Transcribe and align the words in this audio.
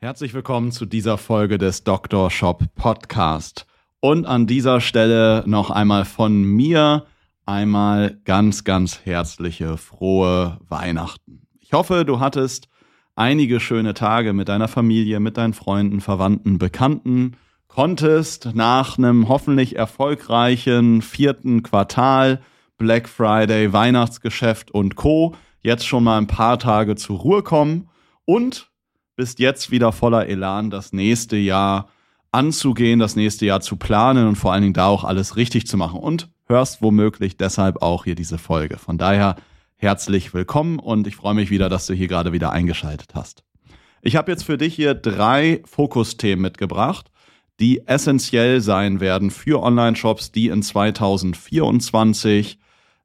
Herzlich 0.00 0.32
willkommen 0.32 0.70
zu 0.70 0.86
dieser 0.86 1.18
Folge 1.18 1.58
des 1.58 1.82
Dr. 1.82 2.30
Shop 2.30 2.62
Podcast. 2.76 3.66
Und 3.98 4.26
an 4.26 4.46
dieser 4.46 4.80
Stelle 4.80 5.42
noch 5.44 5.70
einmal 5.70 6.04
von 6.04 6.44
mir 6.44 7.04
einmal 7.46 8.16
ganz, 8.24 8.62
ganz 8.62 9.00
herzliche, 9.04 9.76
frohe 9.76 10.60
Weihnachten. 10.68 11.48
Ich 11.58 11.72
hoffe, 11.72 12.04
du 12.04 12.20
hattest 12.20 12.68
einige 13.16 13.58
schöne 13.58 13.92
Tage 13.92 14.34
mit 14.34 14.48
deiner 14.48 14.68
Familie, 14.68 15.18
mit 15.18 15.36
deinen 15.36 15.52
Freunden, 15.52 16.00
Verwandten, 16.00 16.58
Bekannten, 16.58 17.36
konntest 17.66 18.54
nach 18.54 18.98
einem 18.98 19.28
hoffentlich 19.28 19.74
erfolgreichen 19.74 21.02
vierten 21.02 21.64
Quartal, 21.64 22.40
Black 22.76 23.08
Friday, 23.08 23.72
Weihnachtsgeschäft 23.72 24.70
und 24.70 24.94
Co. 24.94 25.34
jetzt 25.60 25.88
schon 25.88 26.04
mal 26.04 26.18
ein 26.18 26.28
paar 26.28 26.60
Tage 26.60 26.94
zur 26.94 27.18
Ruhe 27.18 27.42
kommen 27.42 27.88
und 28.24 28.70
bist 29.18 29.40
jetzt 29.40 29.72
wieder 29.72 29.90
voller 29.90 30.28
Elan, 30.28 30.70
das 30.70 30.92
nächste 30.92 31.36
Jahr 31.36 31.88
anzugehen, 32.30 33.00
das 33.00 33.16
nächste 33.16 33.46
Jahr 33.46 33.60
zu 33.60 33.74
planen 33.74 34.28
und 34.28 34.36
vor 34.36 34.52
allen 34.52 34.62
Dingen 34.62 34.74
da 34.74 34.86
auch 34.86 35.02
alles 35.02 35.34
richtig 35.34 35.66
zu 35.66 35.76
machen 35.76 35.98
und 35.98 36.28
hörst 36.46 36.82
womöglich 36.82 37.36
deshalb 37.36 37.82
auch 37.82 38.04
hier 38.04 38.14
diese 38.14 38.38
Folge. 38.38 38.78
Von 38.78 38.96
daher 38.96 39.34
herzlich 39.74 40.34
willkommen 40.34 40.78
und 40.78 41.08
ich 41.08 41.16
freue 41.16 41.34
mich 41.34 41.50
wieder, 41.50 41.68
dass 41.68 41.86
du 41.86 41.94
hier 41.94 42.06
gerade 42.06 42.32
wieder 42.32 42.52
eingeschaltet 42.52 43.16
hast. 43.16 43.42
Ich 44.02 44.14
habe 44.14 44.30
jetzt 44.30 44.44
für 44.44 44.56
dich 44.56 44.76
hier 44.76 44.94
drei 44.94 45.62
Fokusthemen 45.66 46.40
mitgebracht, 46.40 47.10
die 47.58 47.88
essentiell 47.88 48.60
sein 48.60 49.00
werden 49.00 49.32
für 49.32 49.60
Online-Shops, 49.60 50.30
die 50.30 50.46
in 50.46 50.62
2024 50.62 52.60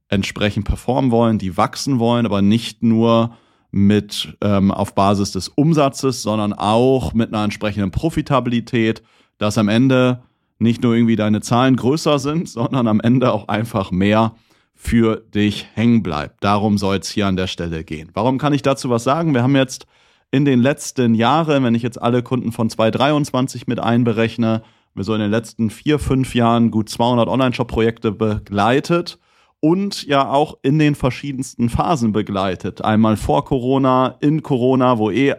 entsprechend 0.10 0.66
performen 0.66 1.10
wollen, 1.10 1.40
die 1.40 1.58
wachsen 1.58 1.98
wollen, 1.98 2.28
aber 2.28 2.44
nicht 2.44 2.84
nur 2.84 3.36
mit 3.76 4.38
ähm, 4.42 4.70
auf 4.70 4.94
Basis 4.94 5.32
des 5.32 5.48
Umsatzes, 5.50 6.22
sondern 6.22 6.54
auch 6.54 7.16
mit 7.16 7.34
einer 7.34 7.44
entsprechenden 7.44 7.90
Profitabilität, 7.90 9.02
dass 9.40 9.58
am 9.58 9.68
Ende 9.68 10.22
nicht 10.60 10.84
nur 10.84 10.94
irgendwie 10.94 11.16
deine 11.16 11.42
Zahlen 11.42 11.76
größer 11.76 12.20
sind, 12.20 12.48
sondern 12.50 12.88
am 12.88 13.02
Ende 13.02 13.34
auch 13.34 13.48
einfach 13.48 13.90
mehr 13.90 14.36
für 14.76 15.24
dich 15.34 15.66
hängen 15.74 16.04
bleibt. 16.04 16.44
Darum 16.44 16.78
soll 16.78 16.98
es 16.98 17.10
hier 17.10 17.26
an 17.26 17.36
der 17.36 17.48
Stelle 17.48 17.84
gehen. 17.84 18.12
Warum 18.14 18.38
kann 18.38 18.54
ich 18.54 18.62
dazu 18.62 18.92
was 18.92 19.04
sagen? 19.04 19.34
Wir 19.34 19.42
haben 19.42 19.56
jetzt 19.56 19.88
in 20.30 20.46
den 20.46 20.62
letzten 20.62 21.16
Jahren, 21.16 21.64
wenn 21.64 21.74
ich 21.74 21.82
jetzt 21.82 22.00
alle 22.00 22.22
Kunden 22.22 22.52
von 22.52 22.70
2023 22.70 23.66
mit 23.66 23.80
einberechne, 23.80 24.62
wir 24.94 25.04
so 25.04 25.16
in 25.16 25.22
den 25.22 25.32
letzten 25.32 25.72
vier, 25.72 25.98
fünf 25.98 26.36
Jahren 26.36 26.70
gut 26.70 26.90
200 26.90 27.28
Online-Shop-Projekte 27.28 28.12
begleitet 28.12 29.18
und 29.64 30.04
ja 30.04 30.30
auch 30.30 30.58
in 30.62 30.78
den 30.78 30.94
verschiedensten 30.94 31.70
Phasen 31.70 32.12
begleitet. 32.12 32.84
Einmal 32.84 33.16
vor 33.16 33.46
Corona, 33.46 34.18
in 34.20 34.44
Corona, 34.44 34.98
wo 34.98 35.10
eh 35.10 35.36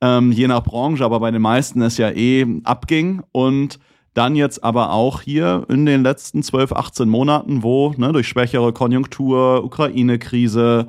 ähm, 0.00 0.32
je 0.32 0.48
nach 0.48 0.64
Branche, 0.64 1.04
aber 1.04 1.20
bei 1.20 1.30
den 1.30 1.42
meisten 1.42 1.80
es 1.80 1.96
ja 1.96 2.10
eh 2.10 2.44
abging 2.64 3.22
und 3.30 3.78
dann 4.14 4.34
jetzt 4.34 4.64
aber 4.64 4.90
auch 4.90 5.22
hier 5.22 5.64
in 5.68 5.86
den 5.86 6.02
letzten 6.02 6.42
12, 6.42 6.72
18 6.72 7.08
Monaten, 7.08 7.62
wo 7.62 7.94
ne, 7.96 8.12
durch 8.12 8.26
schwächere 8.26 8.72
Konjunktur, 8.72 9.62
Ukraine-Krise, 9.62 10.88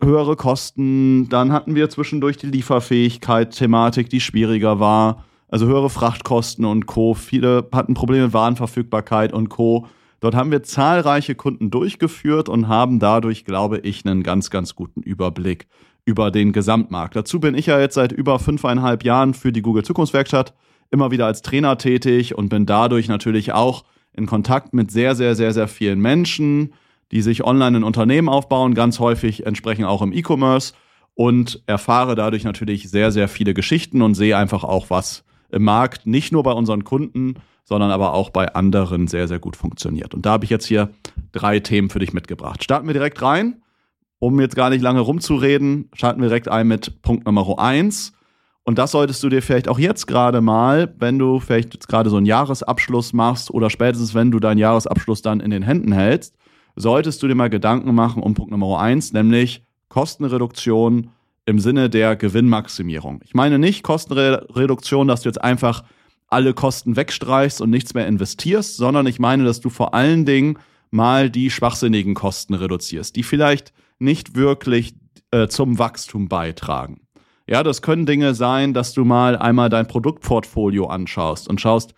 höhere 0.00 0.36
Kosten, 0.36 1.28
dann 1.28 1.52
hatten 1.52 1.74
wir 1.74 1.90
zwischendurch 1.90 2.36
die 2.36 2.46
Lieferfähigkeit-Thematik, 2.46 4.08
die 4.10 4.20
schwieriger 4.20 4.78
war, 4.78 5.24
also 5.48 5.66
höhere 5.66 5.90
Frachtkosten 5.90 6.64
und 6.64 6.86
Co. 6.86 7.14
Viele 7.14 7.68
hatten 7.72 7.94
Probleme 7.94 8.26
mit 8.26 8.32
Warenverfügbarkeit 8.32 9.32
und 9.32 9.48
Co. 9.48 9.88
Dort 10.20 10.34
haben 10.34 10.50
wir 10.50 10.62
zahlreiche 10.62 11.34
Kunden 11.34 11.70
durchgeführt 11.70 12.48
und 12.48 12.68
haben 12.68 12.98
dadurch, 12.98 13.44
glaube 13.44 13.78
ich, 13.78 14.06
einen 14.06 14.22
ganz, 14.22 14.50
ganz 14.50 14.74
guten 14.74 15.02
Überblick 15.02 15.66
über 16.04 16.30
den 16.30 16.52
Gesamtmarkt. 16.52 17.16
Dazu 17.16 17.40
bin 17.40 17.54
ich 17.54 17.66
ja 17.66 17.78
jetzt 17.80 17.94
seit 17.94 18.12
über 18.12 18.38
fünfeinhalb 18.38 19.04
Jahren 19.04 19.34
für 19.34 19.52
die 19.52 19.62
Google 19.62 19.84
Zukunftswerkstatt 19.84 20.54
immer 20.90 21.10
wieder 21.10 21.26
als 21.26 21.42
Trainer 21.42 21.78
tätig 21.78 22.36
und 22.36 22.48
bin 22.48 22.64
dadurch 22.64 23.08
natürlich 23.08 23.52
auch 23.52 23.84
in 24.12 24.26
Kontakt 24.26 24.72
mit 24.72 24.90
sehr, 24.90 25.14
sehr, 25.14 25.34
sehr, 25.34 25.52
sehr 25.52 25.68
vielen 25.68 26.00
Menschen, 26.00 26.72
die 27.12 27.22
sich 27.22 27.44
online 27.44 27.78
ein 27.78 27.84
Unternehmen 27.84 28.28
aufbauen, 28.28 28.74
ganz 28.74 28.98
häufig 29.00 29.46
entsprechend 29.46 29.86
auch 29.86 30.00
im 30.00 30.12
E-Commerce 30.12 30.74
und 31.14 31.62
erfahre 31.66 32.14
dadurch 32.14 32.44
natürlich 32.44 32.88
sehr, 32.88 33.10
sehr 33.10 33.28
viele 33.28 33.52
Geschichten 33.52 34.02
und 34.02 34.14
sehe 34.14 34.36
einfach 34.36 34.64
auch, 34.64 34.90
was 34.90 35.24
im 35.50 35.64
Markt 35.64 36.06
nicht 36.06 36.32
nur 36.32 36.42
bei 36.42 36.52
unseren 36.52 36.84
Kunden, 36.84 37.34
sondern 37.66 37.90
aber 37.90 38.14
auch 38.14 38.30
bei 38.30 38.54
anderen 38.54 39.08
sehr, 39.08 39.26
sehr 39.26 39.40
gut 39.40 39.56
funktioniert. 39.56 40.14
Und 40.14 40.24
da 40.24 40.30
habe 40.30 40.44
ich 40.44 40.50
jetzt 40.50 40.66
hier 40.66 40.90
drei 41.32 41.58
Themen 41.58 41.90
für 41.90 41.98
dich 41.98 42.12
mitgebracht. 42.12 42.62
Starten 42.62 42.86
wir 42.86 42.94
direkt 42.94 43.20
rein. 43.20 43.60
Um 44.18 44.40
jetzt 44.40 44.56
gar 44.56 44.70
nicht 44.70 44.80
lange 44.80 45.00
rumzureden, 45.00 45.90
schalten 45.92 46.22
wir 46.22 46.28
direkt 46.28 46.48
ein 46.48 46.68
mit 46.68 47.02
Punkt 47.02 47.26
Nummer 47.26 47.58
eins. 47.58 48.12
Und 48.62 48.78
das 48.78 48.92
solltest 48.92 49.22
du 49.22 49.28
dir 49.28 49.42
vielleicht 49.42 49.68
auch 49.68 49.78
jetzt 49.78 50.06
gerade 50.06 50.40
mal, 50.40 50.94
wenn 50.98 51.18
du 51.18 51.38
vielleicht 51.38 51.74
jetzt 51.74 51.88
gerade 51.88 52.08
so 52.08 52.16
einen 52.16 52.24
Jahresabschluss 52.24 53.12
machst 53.12 53.50
oder 53.50 53.68
spätestens, 53.68 54.14
wenn 54.14 54.30
du 54.30 54.38
deinen 54.38 54.58
Jahresabschluss 54.58 55.20
dann 55.22 55.40
in 55.40 55.50
den 55.50 55.62
Händen 55.62 55.92
hältst, 55.92 56.34
solltest 56.76 57.22
du 57.22 57.28
dir 57.28 57.34
mal 57.34 57.50
Gedanken 57.50 57.94
machen 57.94 58.22
um 58.22 58.34
Punkt 58.34 58.52
Nummer 58.52 58.78
eins, 58.80 59.12
nämlich 59.12 59.64
Kostenreduktion 59.88 61.10
im 61.46 61.58
Sinne 61.58 61.90
der 61.90 62.16
Gewinnmaximierung. 62.16 63.20
Ich 63.24 63.34
meine 63.34 63.58
nicht 63.58 63.82
Kostenreduktion, 63.82 65.08
dass 65.08 65.22
du 65.22 65.28
jetzt 65.28 65.42
einfach 65.42 65.84
alle 66.28 66.54
Kosten 66.54 66.96
wegstreichst 66.96 67.60
und 67.60 67.70
nichts 67.70 67.94
mehr 67.94 68.06
investierst, 68.06 68.76
sondern 68.76 69.06
ich 69.06 69.18
meine, 69.18 69.44
dass 69.44 69.60
du 69.60 69.70
vor 69.70 69.94
allen 69.94 70.24
Dingen 70.24 70.58
mal 70.90 71.30
die 71.30 71.50
schwachsinnigen 71.50 72.14
Kosten 72.14 72.54
reduzierst, 72.54 73.16
die 73.16 73.22
vielleicht 73.22 73.72
nicht 73.98 74.34
wirklich 74.34 74.94
äh, 75.30 75.48
zum 75.48 75.78
Wachstum 75.78 76.28
beitragen. 76.28 77.00
Ja, 77.48 77.62
das 77.62 77.80
können 77.80 78.06
Dinge 78.06 78.34
sein, 78.34 78.74
dass 78.74 78.92
du 78.92 79.04
mal 79.04 79.36
einmal 79.36 79.68
dein 79.68 79.86
Produktportfolio 79.86 80.86
anschaust 80.86 81.48
und 81.48 81.60
schaust, 81.60 81.94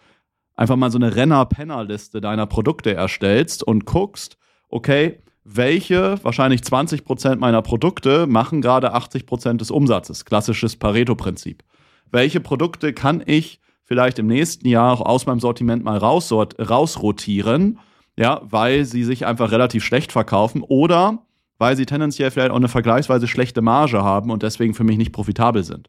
einfach 0.56 0.76
mal 0.76 0.90
so 0.90 0.98
eine 0.98 1.14
Renner-Penner-Liste 1.14 2.20
deiner 2.20 2.46
Produkte 2.46 2.92
erstellst 2.92 3.62
und 3.62 3.86
guckst, 3.86 4.36
okay, 4.68 5.22
welche, 5.44 6.22
wahrscheinlich 6.22 6.62
20 6.62 7.04
Prozent 7.04 7.40
meiner 7.40 7.62
Produkte 7.62 8.26
machen 8.26 8.60
gerade 8.60 8.92
80 8.92 9.24
Prozent 9.24 9.60
des 9.62 9.70
Umsatzes. 9.70 10.26
Klassisches 10.26 10.76
Pareto-Prinzip. 10.76 11.64
Welche 12.10 12.40
Produkte 12.40 12.92
kann 12.92 13.22
ich 13.24 13.60
vielleicht 13.88 14.18
im 14.18 14.26
nächsten 14.26 14.68
Jahr 14.68 14.92
auch 14.92 15.00
aus 15.00 15.24
meinem 15.24 15.40
Sortiment 15.40 15.82
mal 15.82 15.96
rausrotieren, 15.96 17.78
ja, 18.16 18.42
weil 18.44 18.84
sie 18.84 19.02
sich 19.02 19.24
einfach 19.24 19.50
relativ 19.50 19.82
schlecht 19.82 20.12
verkaufen 20.12 20.62
oder 20.62 21.22
weil 21.58 21.74
sie 21.74 21.86
tendenziell 21.86 22.30
vielleicht 22.30 22.50
auch 22.50 22.56
eine 22.56 22.68
vergleichsweise 22.68 23.26
schlechte 23.26 23.62
Marge 23.62 24.02
haben 24.02 24.30
und 24.30 24.42
deswegen 24.42 24.74
für 24.74 24.84
mich 24.84 24.98
nicht 24.98 25.12
profitabel 25.12 25.64
sind. 25.64 25.88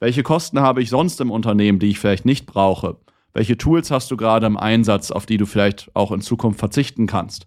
Welche 0.00 0.22
Kosten 0.22 0.60
habe 0.60 0.82
ich 0.82 0.90
sonst 0.90 1.18
im 1.22 1.30
Unternehmen, 1.30 1.78
die 1.78 1.88
ich 1.88 1.98
vielleicht 1.98 2.26
nicht 2.26 2.44
brauche? 2.44 2.98
Welche 3.32 3.56
Tools 3.56 3.90
hast 3.90 4.10
du 4.10 4.18
gerade 4.18 4.46
im 4.46 4.58
Einsatz, 4.58 5.10
auf 5.10 5.24
die 5.24 5.38
du 5.38 5.46
vielleicht 5.46 5.90
auch 5.94 6.12
in 6.12 6.20
Zukunft 6.20 6.58
verzichten 6.58 7.06
kannst? 7.06 7.46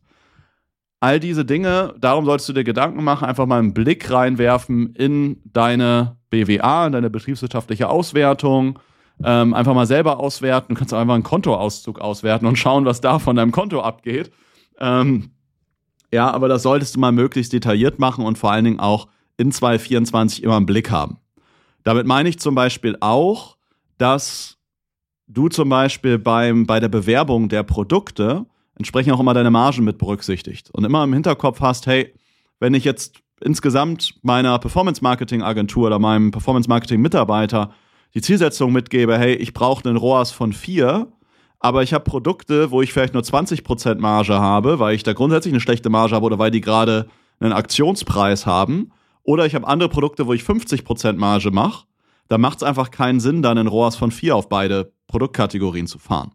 All 1.00 1.20
diese 1.20 1.46
Dinge, 1.46 1.94
darum 2.00 2.26
solltest 2.26 2.50
du 2.50 2.54
dir 2.54 2.64
Gedanken 2.64 3.04
machen, 3.04 3.26
einfach 3.28 3.46
mal 3.46 3.60
einen 3.60 3.76
Blick 3.76 4.10
reinwerfen 4.10 4.96
in 4.96 5.40
deine 5.46 6.18
BWA, 6.32 6.88
in 6.88 6.94
deine 6.94 7.12
betriebswirtschaftliche 7.12 7.88
Auswertung, 7.88 8.80
ähm, 9.24 9.54
einfach 9.54 9.74
mal 9.74 9.88
selber 9.88 10.20
auswerten. 10.20 10.74
Du 10.74 10.80
kannst 10.80 10.94
auch 10.94 11.00
einfach 11.00 11.16
einen 11.16 11.24
Kontoauszug 11.24 12.00
auswerten 12.00 12.46
und 12.46 12.58
schauen, 12.58 12.86
was 12.86 13.02
da 13.02 13.20
von 13.20 13.36
deinem 13.36 13.52
Konto 13.52 13.82
abgeht. 13.82 14.32
Ähm, 14.80 15.32
ja, 16.12 16.32
aber 16.32 16.48
das 16.48 16.64
solltest 16.64 16.96
du 16.96 17.00
mal 17.00 17.12
möglichst 17.12 17.54
detailliert 17.54 18.00
machen 18.00 18.26
und 18.26 18.38
vor 18.38 18.52
allen 18.52 18.66
Dingen 18.66 18.80
auch 18.80 19.08
in 19.38 19.52
2024 19.52 20.44
immer 20.44 20.58
im 20.58 20.66
Blick 20.66 20.92
haben. 20.92 21.18
Damit 21.84 22.06
meine 22.06 22.30
ich 22.30 22.40
zum 22.40 22.56
Beispiel 22.56 22.98
auch, 23.00 23.58
dass 23.98 24.58
du 25.28 25.50
zum 25.50 25.70
Beispiel 25.70 26.18
beim, 26.18 26.66
bei 26.66 26.80
der 26.80 26.90
Bewerbung 26.90 27.50
der 27.50 27.64
Produkte 27.64 28.46
entsprechend 28.76 29.14
auch 29.14 29.20
immer 29.20 29.34
deine 29.34 29.52
Margen 29.52 29.84
mit 29.84 29.98
berücksichtigt 29.98 30.70
und 30.72 30.84
immer 30.84 31.04
im 31.04 31.14
Hinterkopf 31.14 31.60
hast, 31.62 31.88
hey, 31.88 32.14
wenn 32.60 32.74
ich 32.74 32.84
jetzt 32.84 33.22
insgesamt 33.42 34.16
meiner 34.22 34.58
Performance 34.60 35.04
Marketing 35.04 35.42
Agentur 35.42 35.88
oder 35.88 36.00
meinem 36.00 36.32
Performance 36.32 36.70
Marketing 36.70 37.02
Mitarbeiter 37.02 37.74
die 38.14 38.22
Zielsetzung 38.22 38.72
mitgebe, 38.72 39.18
hey, 39.18 39.34
ich 39.34 39.54
brauche 39.54 39.88
einen 39.88 39.98
ROAS 39.98 40.32
von 40.32 40.54
vier, 40.54 41.08
aber 41.60 41.84
ich 41.84 41.94
habe 41.94 42.04
Produkte, 42.04 42.72
wo 42.72 42.82
ich 42.82 42.94
vielleicht 42.94 43.14
nur 43.14 43.24
20% 43.24 44.00
Marge 44.00 44.40
habe, 44.40 44.80
weil 44.80 44.96
ich 44.96 45.04
da 45.04 45.14
grundsätzlich 45.14 45.54
eine 45.54 45.62
schlechte 45.62 45.90
Marge 45.90 46.16
habe 46.16 46.26
oder 46.26 46.40
weil 46.40 46.52
die 46.52 46.62
gerade 46.62 47.08
einen 47.40 47.54
Aktionspreis 47.54 48.46
haben. 48.46 48.92
Oder 49.24 49.46
ich 49.46 49.56
habe 49.56 49.68
andere 49.68 49.90
Produkte, 49.90 50.28
wo 50.28 50.34
ich 50.34 50.44
50% 50.44 51.14
Marge 51.14 51.52
mache. 51.52 51.86
Da 52.30 52.38
macht 52.38 52.58
es 52.58 52.64
einfach 52.64 52.92
keinen 52.92 53.20
Sinn, 53.20 53.42
dann 53.42 53.58
einen 53.58 53.68
ROAS 53.68 53.96
von 53.96 54.12
vier 54.12 54.36
auf 54.36 54.50
beide 54.50 54.94
Produktkategorien 55.08 55.88
zu 55.88 56.00
fahren. 56.00 56.32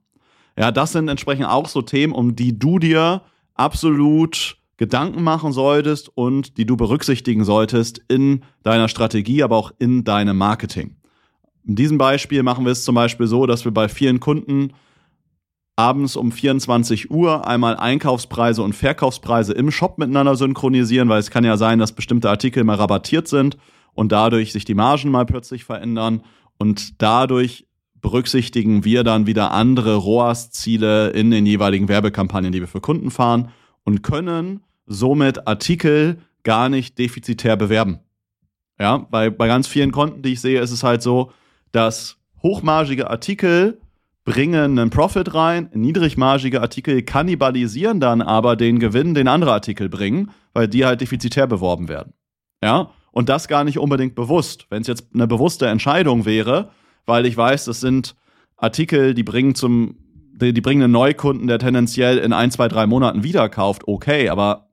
Ja, 0.58 0.70
das 0.70 0.92
sind 0.92 1.08
entsprechend 1.08 1.46
auch 1.46 1.68
so 1.68 1.82
Themen, 1.82 2.12
um 2.12 2.36
die 2.36 2.58
du 2.58 2.78
dir 2.78 3.22
absolut 3.54 4.58
Gedanken 4.76 5.22
machen 5.22 5.52
solltest 5.52 6.10
und 6.14 6.58
die 6.58 6.66
du 6.66 6.76
berücksichtigen 6.76 7.44
solltest 7.44 8.02
in 8.08 8.42
deiner 8.62 8.88
Strategie, 8.88 9.42
aber 9.42 9.56
auch 9.56 9.72
in 9.78 10.04
deinem 10.04 10.36
Marketing. 10.36 10.96
In 11.64 11.76
diesem 11.76 11.99
Beispiel 11.99 12.43
machen 12.43 12.64
wir 12.64 12.73
es 12.73 12.85
zum 12.85 12.94
Beispiel 12.94 13.26
so, 13.26 13.47
dass 13.47 13.64
wir 13.64 13.73
bei 13.73 13.88
vielen 13.88 14.20
Kunden 14.20 14.73
abends 15.76 16.17
um 16.17 16.32
24 16.32 17.11
Uhr 17.11 17.47
einmal 17.47 17.76
Einkaufspreise 17.76 18.62
und 18.62 18.75
Verkaufspreise 18.75 19.53
im 19.53 19.70
Shop 19.70 19.99
miteinander 19.99 20.37
synchronisieren, 20.37 21.09
weil 21.09 21.20
es 21.20 21.31
kann 21.31 21.44
ja 21.44 21.56
sein, 21.56 21.79
dass 21.79 21.93
bestimmte 21.93 22.29
Artikel 22.29 22.64
mal 22.64 22.76
rabattiert 22.76 23.29
sind 23.29 23.56
und 23.94 24.12
dadurch 24.12 24.53
sich 24.53 24.64
die 24.64 24.75
Margen 24.75 25.11
mal 25.11 25.25
plötzlich 25.25 25.64
verändern 25.64 26.23
und 26.59 27.00
dadurch 27.00 27.67
berücksichtigen 28.00 28.85
wir 28.85 29.05
dann 29.05 29.26
wieder 29.26 29.53
andere 29.53 29.94
ROAS-Ziele 29.94 31.11
in 31.11 31.31
den 31.31 31.47
jeweiligen 31.47 31.88
Werbekampagnen, 31.88 32.53
die 32.53 32.61
wir 32.61 32.69
für 32.69 32.81
Kunden 32.81 33.11
fahren 33.11 33.50
und 33.85 34.03
können 34.03 34.61
somit 34.87 35.47
Artikel 35.47 36.19
gar 36.43 36.69
nicht 36.69 36.99
defizitär 36.99 37.56
bewerben. 37.56 38.00
Ja, 38.79 38.99
bei, 38.99 39.31
bei 39.31 39.47
ganz 39.47 39.69
vielen 39.69 39.93
Konten, 39.93 40.23
die 40.23 40.32
ich 40.32 40.41
sehe, 40.41 40.61
ist 40.61 40.73
es 40.73 40.82
halt 40.82 41.03
so, 41.03 41.31
dass 41.72 42.19
hochmargige 42.42 43.10
Artikel 43.10 43.80
bringen 44.24 44.78
einen 44.78 44.90
Profit 44.90 45.34
rein, 45.34 45.69
niedrigmargige 45.74 46.60
Artikel 46.60 47.02
kannibalisieren 47.02 47.98
dann 47.98 48.22
aber 48.22 48.54
den 48.56 48.78
Gewinn, 48.78 49.14
den 49.14 49.26
andere 49.26 49.52
Artikel 49.52 49.88
bringen, 49.88 50.30
weil 50.52 50.69
die 50.69 50.84
halt 50.84 51.00
defizitär 51.00 51.46
beworben 51.46 51.88
werden. 51.88 52.12
Ja, 52.62 52.90
und 53.10 53.28
das 53.28 53.48
gar 53.48 53.64
nicht 53.64 53.78
unbedingt 53.78 54.14
bewusst. 54.14 54.66
Wenn 54.70 54.82
es 54.82 54.88
jetzt 54.88 55.08
eine 55.12 55.26
bewusste 55.26 55.66
Entscheidung 55.66 56.24
wäre, 56.24 56.70
weil 57.04 57.26
ich 57.26 57.36
weiß, 57.36 57.64
das 57.64 57.80
sind 57.80 58.14
Artikel, 58.56 59.14
die 59.14 59.25
bringen 59.25 59.56
zum, 59.56 59.96
die, 60.34 60.52
die 60.52 60.60
bringen 60.60 60.82
einen 60.82 60.92
Neukunden, 60.92 61.48
der 61.48 61.58
tendenziell 61.58 62.18
in 62.18 62.32
ein, 62.32 62.52
zwei, 62.52 62.68
drei 62.68 62.86
Monaten 62.86 63.25
wieder 63.25 63.48
kauft, 63.48 63.88
okay, 63.88 64.28
aber 64.28 64.68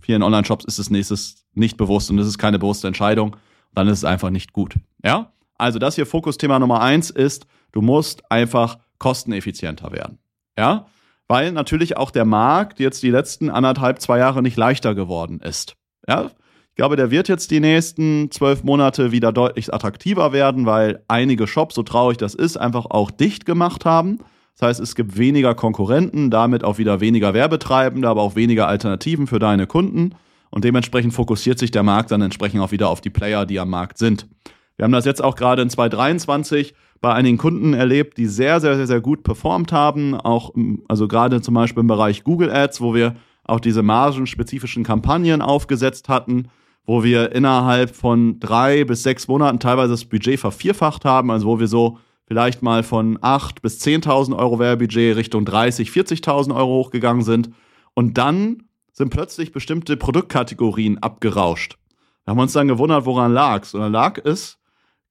vielen 0.00 0.22
Online-Shops 0.22 0.64
ist 0.64 0.78
es 0.78 0.88
nächstes 0.88 1.44
nicht 1.52 1.76
bewusst 1.76 2.10
und 2.10 2.18
es 2.18 2.26
ist 2.26 2.38
keine 2.38 2.58
bewusste 2.58 2.86
Entscheidung, 2.86 3.36
dann 3.74 3.86
ist 3.88 3.98
es 3.98 4.04
einfach 4.04 4.30
nicht 4.30 4.54
gut. 4.54 4.76
Ja? 5.04 5.32
Also 5.58 5.78
das 5.78 5.96
hier 5.96 6.06
Fokusthema 6.06 6.58
Nummer 6.58 6.80
eins 6.80 7.10
ist, 7.10 7.46
du 7.72 7.82
musst 7.82 8.30
einfach 8.30 8.78
kosteneffizienter 8.98 9.92
werden. 9.92 10.18
Ja? 10.56 10.86
Weil 11.26 11.52
natürlich 11.52 11.96
auch 11.96 12.10
der 12.10 12.24
Markt 12.24 12.80
jetzt 12.80 13.02
die 13.02 13.10
letzten 13.10 13.50
anderthalb, 13.50 14.00
zwei 14.00 14.18
Jahre 14.18 14.42
nicht 14.42 14.56
leichter 14.56 14.94
geworden 14.94 15.40
ist. 15.40 15.76
Ja? 16.06 16.30
Ich 16.70 16.74
glaube, 16.76 16.96
der 16.96 17.10
wird 17.10 17.28
jetzt 17.28 17.50
die 17.50 17.60
nächsten 17.60 18.30
zwölf 18.30 18.62
Monate 18.62 19.10
wieder 19.10 19.32
deutlich 19.32 19.74
attraktiver 19.74 20.32
werden, 20.32 20.64
weil 20.64 21.02
einige 21.08 21.48
Shops, 21.48 21.74
so 21.74 21.82
traurig 21.82 22.18
das 22.18 22.34
ist, 22.34 22.56
einfach 22.56 22.86
auch 22.86 23.10
dicht 23.10 23.44
gemacht 23.44 23.84
haben. 23.84 24.18
Das 24.56 24.68
heißt, 24.68 24.80
es 24.80 24.94
gibt 24.94 25.18
weniger 25.18 25.54
Konkurrenten, 25.54 26.30
damit 26.30 26.64
auch 26.64 26.78
wieder 26.78 27.00
weniger 27.00 27.34
Werbetreibende, 27.34 28.08
aber 28.08 28.22
auch 28.22 28.36
weniger 28.36 28.68
Alternativen 28.68 29.26
für 29.26 29.38
deine 29.38 29.66
Kunden. 29.66 30.14
Und 30.50 30.64
dementsprechend 30.64 31.12
fokussiert 31.14 31.58
sich 31.58 31.70
der 31.70 31.82
Markt 31.82 32.10
dann 32.10 32.22
entsprechend 32.22 32.60
auch 32.60 32.70
wieder 32.70 32.88
auf 32.88 33.00
die 33.00 33.10
Player, 33.10 33.44
die 33.44 33.60
am 33.60 33.70
Markt 33.70 33.98
sind. 33.98 34.26
Wir 34.78 34.84
haben 34.84 34.92
das 34.92 35.04
jetzt 35.04 35.22
auch 35.22 35.34
gerade 35.34 35.60
in 35.60 35.70
2023 35.70 36.72
bei 37.00 37.12
einigen 37.12 37.36
Kunden 37.36 37.74
erlebt, 37.74 38.16
die 38.16 38.26
sehr, 38.26 38.60
sehr, 38.60 38.76
sehr, 38.76 38.86
sehr 38.86 39.00
gut 39.00 39.24
performt 39.24 39.72
haben. 39.72 40.14
Auch, 40.14 40.54
also 40.86 41.08
gerade 41.08 41.40
zum 41.40 41.54
Beispiel 41.54 41.80
im 41.80 41.88
Bereich 41.88 42.22
Google 42.22 42.50
Ads, 42.50 42.80
wo 42.80 42.94
wir 42.94 43.16
auch 43.44 43.60
diese 43.60 43.82
margenspezifischen 43.82 44.84
Kampagnen 44.84 45.42
aufgesetzt 45.42 46.08
hatten, 46.08 46.48
wo 46.84 47.02
wir 47.02 47.32
innerhalb 47.32 47.94
von 47.94 48.38
drei 48.38 48.84
bis 48.84 49.02
sechs 49.02 49.26
Monaten 49.26 49.58
teilweise 49.58 49.90
das 49.90 50.04
Budget 50.04 50.38
vervierfacht 50.38 51.04
haben, 51.04 51.32
also 51.32 51.46
wo 51.46 51.58
wir 51.58 51.66
so 51.66 51.98
vielleicht 52.26 52.62
mal 52.62 52.84
von 52.84 53.18
acht 53.20 53.62
bis 53.62 53.80
10.000 53.80 54.36
Euro 54.38 54.60
Werbebudget 54.60 55.16
Richtung 55.16 55.44
30, 55.44 55.90
40.000 55.90 56.54
Euro 56.54 56.84
hochgegangen 56.84 57.22
sind. 57.22 57.50
Und 57.94 58.16
dann 58.16 58.64
sind 58.92 59.10
plötzlich 59.10 59.50
bestimmte 59.50 59.96
Produktkategorien 59.96 60.98
abgerauscht. 60.98 61.78
Da 62.24 62.30
haben 62.30 62.38
wir 62.38 62.42
uns 62.42 62.52
dann 62.52 62.68
gewundert, 62.68 63.06
woran 63.06 63.32
lag 63.32 63.62
es. 63.62 63.74
Und 63.74 63.80
dann 63.80 63.92
lag 63.92 64.18
es 64.22 64.57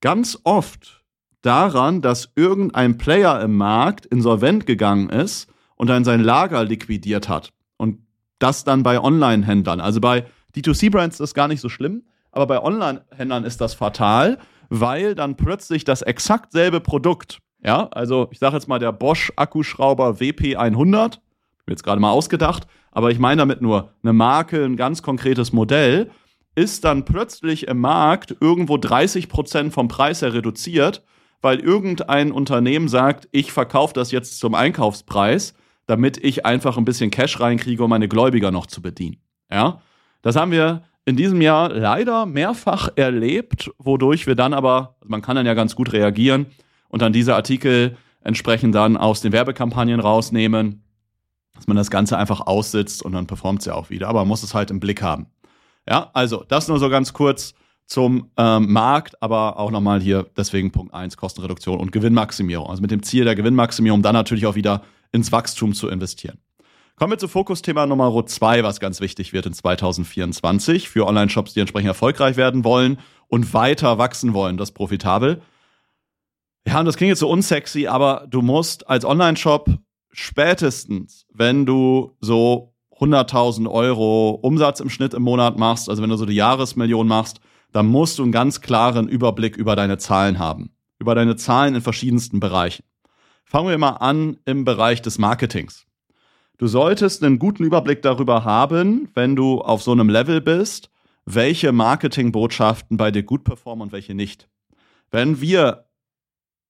ganz 0.00 0.38
oft 0.44 1.04
daran, 1.42 2.02
dass 2.02 2.32
irgendein 2.36 2.98
Player 2.98 3.40
im 3.40 3.56
Markt 3.56 4.06
insolvent 4.06 4.66
gegangen 4.66 5.10
ist 5.10 5.48
und 5.76 5.88
dann 5.88 6.04
sein 6.04 6.20
Lager 6.20 6.64
liquidiert 6.64 7.28
hat. 7.28 7.52
Und 7.76 8.00
das 8.38 8.64
dann 8.64 8.82
bei 8.82 9.00
Online-Händlern. 9.00 9.80
Also 9.80 10.00
bei 10.00 10.26
D2C-Brands 10.54 11.14
ist 11.14 11.20
das 11.20 11.34
gar 11.34 11.48
nicht 11.48 11.60
so 11.60 11.68
schlimm, 11.68 12.04
aber 12.32 12.46
bei 12.46 12.62
Online-Händlern 12.62 13.44
ist 13.44 13.60
das 13.60 13.74
fatal, 13.74 14.38
weil 14.68 15.14
dann 15.14 15.36
plötzlich 15.36 15.84
das 15.84 16.02
exakt 16.02 16.52
selbe 16.52 16.80
Produkt, 16.80 17.38
ja, 17.64 17.88
also 17.88 18.28
ich 18.30 18.38
sage 18.38 18.56
jetzt 18.56 18.68
mal 18.68 18.78
der 18.78 18.92
Bosch 18.92 19.32
Akkuschrauber 19.36 20.16
WP100, 20.16 21.18
mir 21.66 21.72
jetzt 21.72 21.82
gerade 21.82 22.00
mal 22.00 22.10
ausgedacht, 22.10 22.66
aber 22.90 23.10
ich 23.10 23.18
meine 23.18 23.40
damit 23.40 23.60
nur 23.60 23.92
eine 24.02 24.12
Marke, 24.12 24.64
ein 24.64 24.76
ganz 24.76 25.02
konkretes 25.02 25.52
Modell, 25.52 26.10
ist 26.58 26.84
dann 26.84 27.04
plötzlich 27.04 27.68
im 27.68 27.78
Markt 27.78 28.34
irgendwo 28.40 28.78
30 28.78 29.28
Prozent 29.28 29.72
vom 29.72 29.86
Preis 29.86 30.22
her 30.22 30.34
reduziert, 30.34 31.04
weil 31.40 31.60
irgendein 31.60 32.32
Unternehmen 32.32 32.88
sagt, 32.88 33.28
ich 33.30 33.52
verkaufe 33.52 33.94
das 33.94 34.10
jetzt 34.10 34.40
zum 34.40 34.56
Einkaufspreis, 34.56 35.54
damit 35.86 36.22
ich 36.22 36.44
einfach 36.44 36.76
ein 36.76 36.84
bisschen 36.84 37.12
Cash 37.12 37.38
reinkriege, 37.38 37.84
um 37.84 37.90
meine 37.90 38.08
Gläubiger 38.08 38.50
noch 38.50 38.66
zu 38.66 38.82
bedienen. 38.82 39.18
Ja, 39.50 39.80
das 40.20 40.34
haben 40.34 40.50
wir 40.50 40.82
in 41.04 41.14
diesem 41.14 41.40
Jahr 41.40 41.70
leider 41.72 42.26
mehrfach 42.26 42.88
erlebt, 42.96 43.70
wodurch 43.78 44.26
wir 44.26 44.34
dann 44.34 44.52
aber, 44.52 44.96
also 45.00 45.08
man 45.08 45.22
kann 45.22 45.36
dann 45.36 45.46
ja 45.46 45.54
ganz 45.54 45.76
gut 45.76 45.92
reagieren 45.92 46.46
und 46.88 47.02
dann 47.02 47.12
diese 47.12 47.36
Artikel 47.36 47.96
entsprechend 48.20 48.74
dann 48.74 48.96
aus 48.96 49.20
den 49.20 49.30
Werbekampagnen 49.30 50.00
rausnehmen, 50.00 50.82
dass 51.54 51.68
man 51.68 51.76
das 51.76 51.90
Ganze 51.90 52.18
einfach 52.18 52.40
aussitzt 52.40 53.00
und 53.00 53.12
dann 53.12 53.28
performt 53.28 53.60
es 53.60 53.66
ja 53.66 53.74
auch 53.74 53.90
wieder. 53.90 54.08
Aber 54.08 54.20
man 54.20 54.28
muss 54.28 54.42
es 54.42 54.54
halt 54.54 54.72
im 54.72 54.80
Blick 54.80 55.02
haben. 55.02 55.26
Ja, 55.88 56.10
also 56.12 56.44
das 56.46 56.68
nur 56.68 56.78
so 56.78 56.90
ganz 56.90 57.12
kurz 57.12 57.54
zum 57.86 58.30
ähm, 58.36 58.70
Markt, 58.70 59.22
aber 59.22 59.58
auch 59.58 59.70
nochmal 59.70 60.00
hier 60.00 60.26
deswegen 60.36 60.70
Punkt 60.70 60.92
1, 60.92 61.16
Kostenreduktion 61.16 61.80
und 61.80 61.90
Gewinnmaximierung. 61.90 62.68
Also 62.68 62.82
mit 62.82 62.90
dem 62.90 63.02
Ziel 63.02 63.24
der 63.24 63.34
Gewinnmaximierung 63.34 64.02
dann 64.02 64.12
natürlich 64.12 64.46
auch 64.46 64.54
wieder 64.54 64.82
ins 65.12 65.32
Wachstum 65.32 65.72
zu 65.72 65.88
investieren. 65.88 66.38
Kommen 66.96 67.12
wir 67.12 67.18
zu 67.18 67.28
Fokusthema 67.28 67.86
Nummer 67.86 68.26
2, 68.26 68.64
was 68.64 68.80
ganz 68.80 69.00
wichtig 69.00 69.32
wird 69.32 69.46
in 69.46 69.54
2024 69.54 70.88
für 70.88 71.06
Online-Shops, 71.06 71.54
die 71.54 71.60
entsprechend 71.60 71.88
erfolgreich 71.88 72.36
werden 72.36 72.64
wollen 72.64 72.98
und 73.28 73.54
weiter 73.54 73.96
wachsen 73.96 74.34
wollen, 74.34 74.58
das 74.58 74.72
profitabel. 74.72 75.40
Ja, 76.66 76.80
und 76.80 76.86
das 76.86 76.96
klingt 76.96 77.10
jetzt 77.10 77.20
so 77.20 77.30
unsexy, 77.30 77.86
aber 77.86 78.26
du 78.28 78.42
musst 78.42 78.90
als 78.90 79.06
Online-Shop 79.06 79.70
spätestens, 80.10 81.24
wenn 81.32 81.64
du 81.64 82.16
so 82.20 82.74
100.000 83.00 83.70
Euro 83.70 84.30
Umsatz 84.42 84.80
im 84.80 84.90
Schnitt 84.90 85.14
im 85.14 85.22
Monat 85.22 85.58
machst, 85.58 85.88
also 85.88 86.02
wenn 86.02 86.10
du 86.10 86.16
so 86.16 86.26
die 86.26 86.34
Jahresmillion 86.34 87.06
machst, 87.06 87.40
dann 87.72 87.86
musst 87.86 88.18
du 88.18 88.22
einen 88.22 88.32
ganz 88.32 88.60
klaren 88.60 89.08
Überblick 89.08 89.56
über 89.56 89.76
deine 89.76 89.98
Zahlen 89.98 90.38
haben. 90.38 90.70
Über 90.98 91.14
deine 91.14 91.36
Zahlen 91.36 91.76
in 91.76 91.80
verschiedensten 91.80 92.40
Bereichen. 92.40 92.84
Fangen 93.44 93.68
wir 93.68 93.78
mal 93.78 93.90
an 93.90 94.38
im 94.44 94.64
Bereich 94.64 95.00
des 95.00 95.18
Marketings. 95.18 95.86
Du 96.58 96.66
solltest 96.66 97.22
einen 97.22 97.38
guten 97.38 97.62
Überblick 97.62 98.02
darüber 98.02 98.44
haben, 98.44 99.08
wenn 99.14 99.36
du 99.36 99.60
auf 99.60 99.82
so 99.82 99.92
einem 99.92 100.08
Level 100.08 100.40
bist, 100.40 100.90
welche 101.24 101.72
Marketingbotschaften 101.72 102.96
bei 102.96 103.10
dir 103.10 103.22
gut 103.22 103.44
performen 103.44 103.82
und 103.82 103.92
welche 103.92 104.14
nicht. 104.14 104.48
Wenn 105.10 105.40
wir 105.40 105.86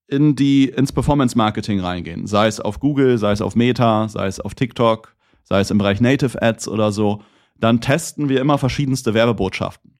in 0.07 0.37
die, 0.37 0.69
ins 0.69 0.93
Performance 0.93 1.37
Marketing 1.37 1.81
reingehen, 1.81 2.27
sei 2.27 2.49
es 2.49 2.61
auf 2.61 2.81
Google, 2.81 3.19
sei 3.19 3.33
es 3.33 3.41
auf 3.41 3.57
Meta, 3.57 4.09
sei 4.09 4.27
es 4.27 4.41
auf 4.41 4.55
TikTok, 4.55 5.17
sei 5.49 5.61
es 5.61 5.71
im 5.71 5.79
Bereich 5.79 6.01
Native 6.01 6.43
Ads 6.43 6.69
oder 6.69 6.93
so, 6.93 7.23
dann 7.59 7.81
testen 7.81 8.29
wir 8.29 8.41
immer 8.41 8.59
verschiedenste 8.59 9.15
Werbebotschaften. 9.15 9.99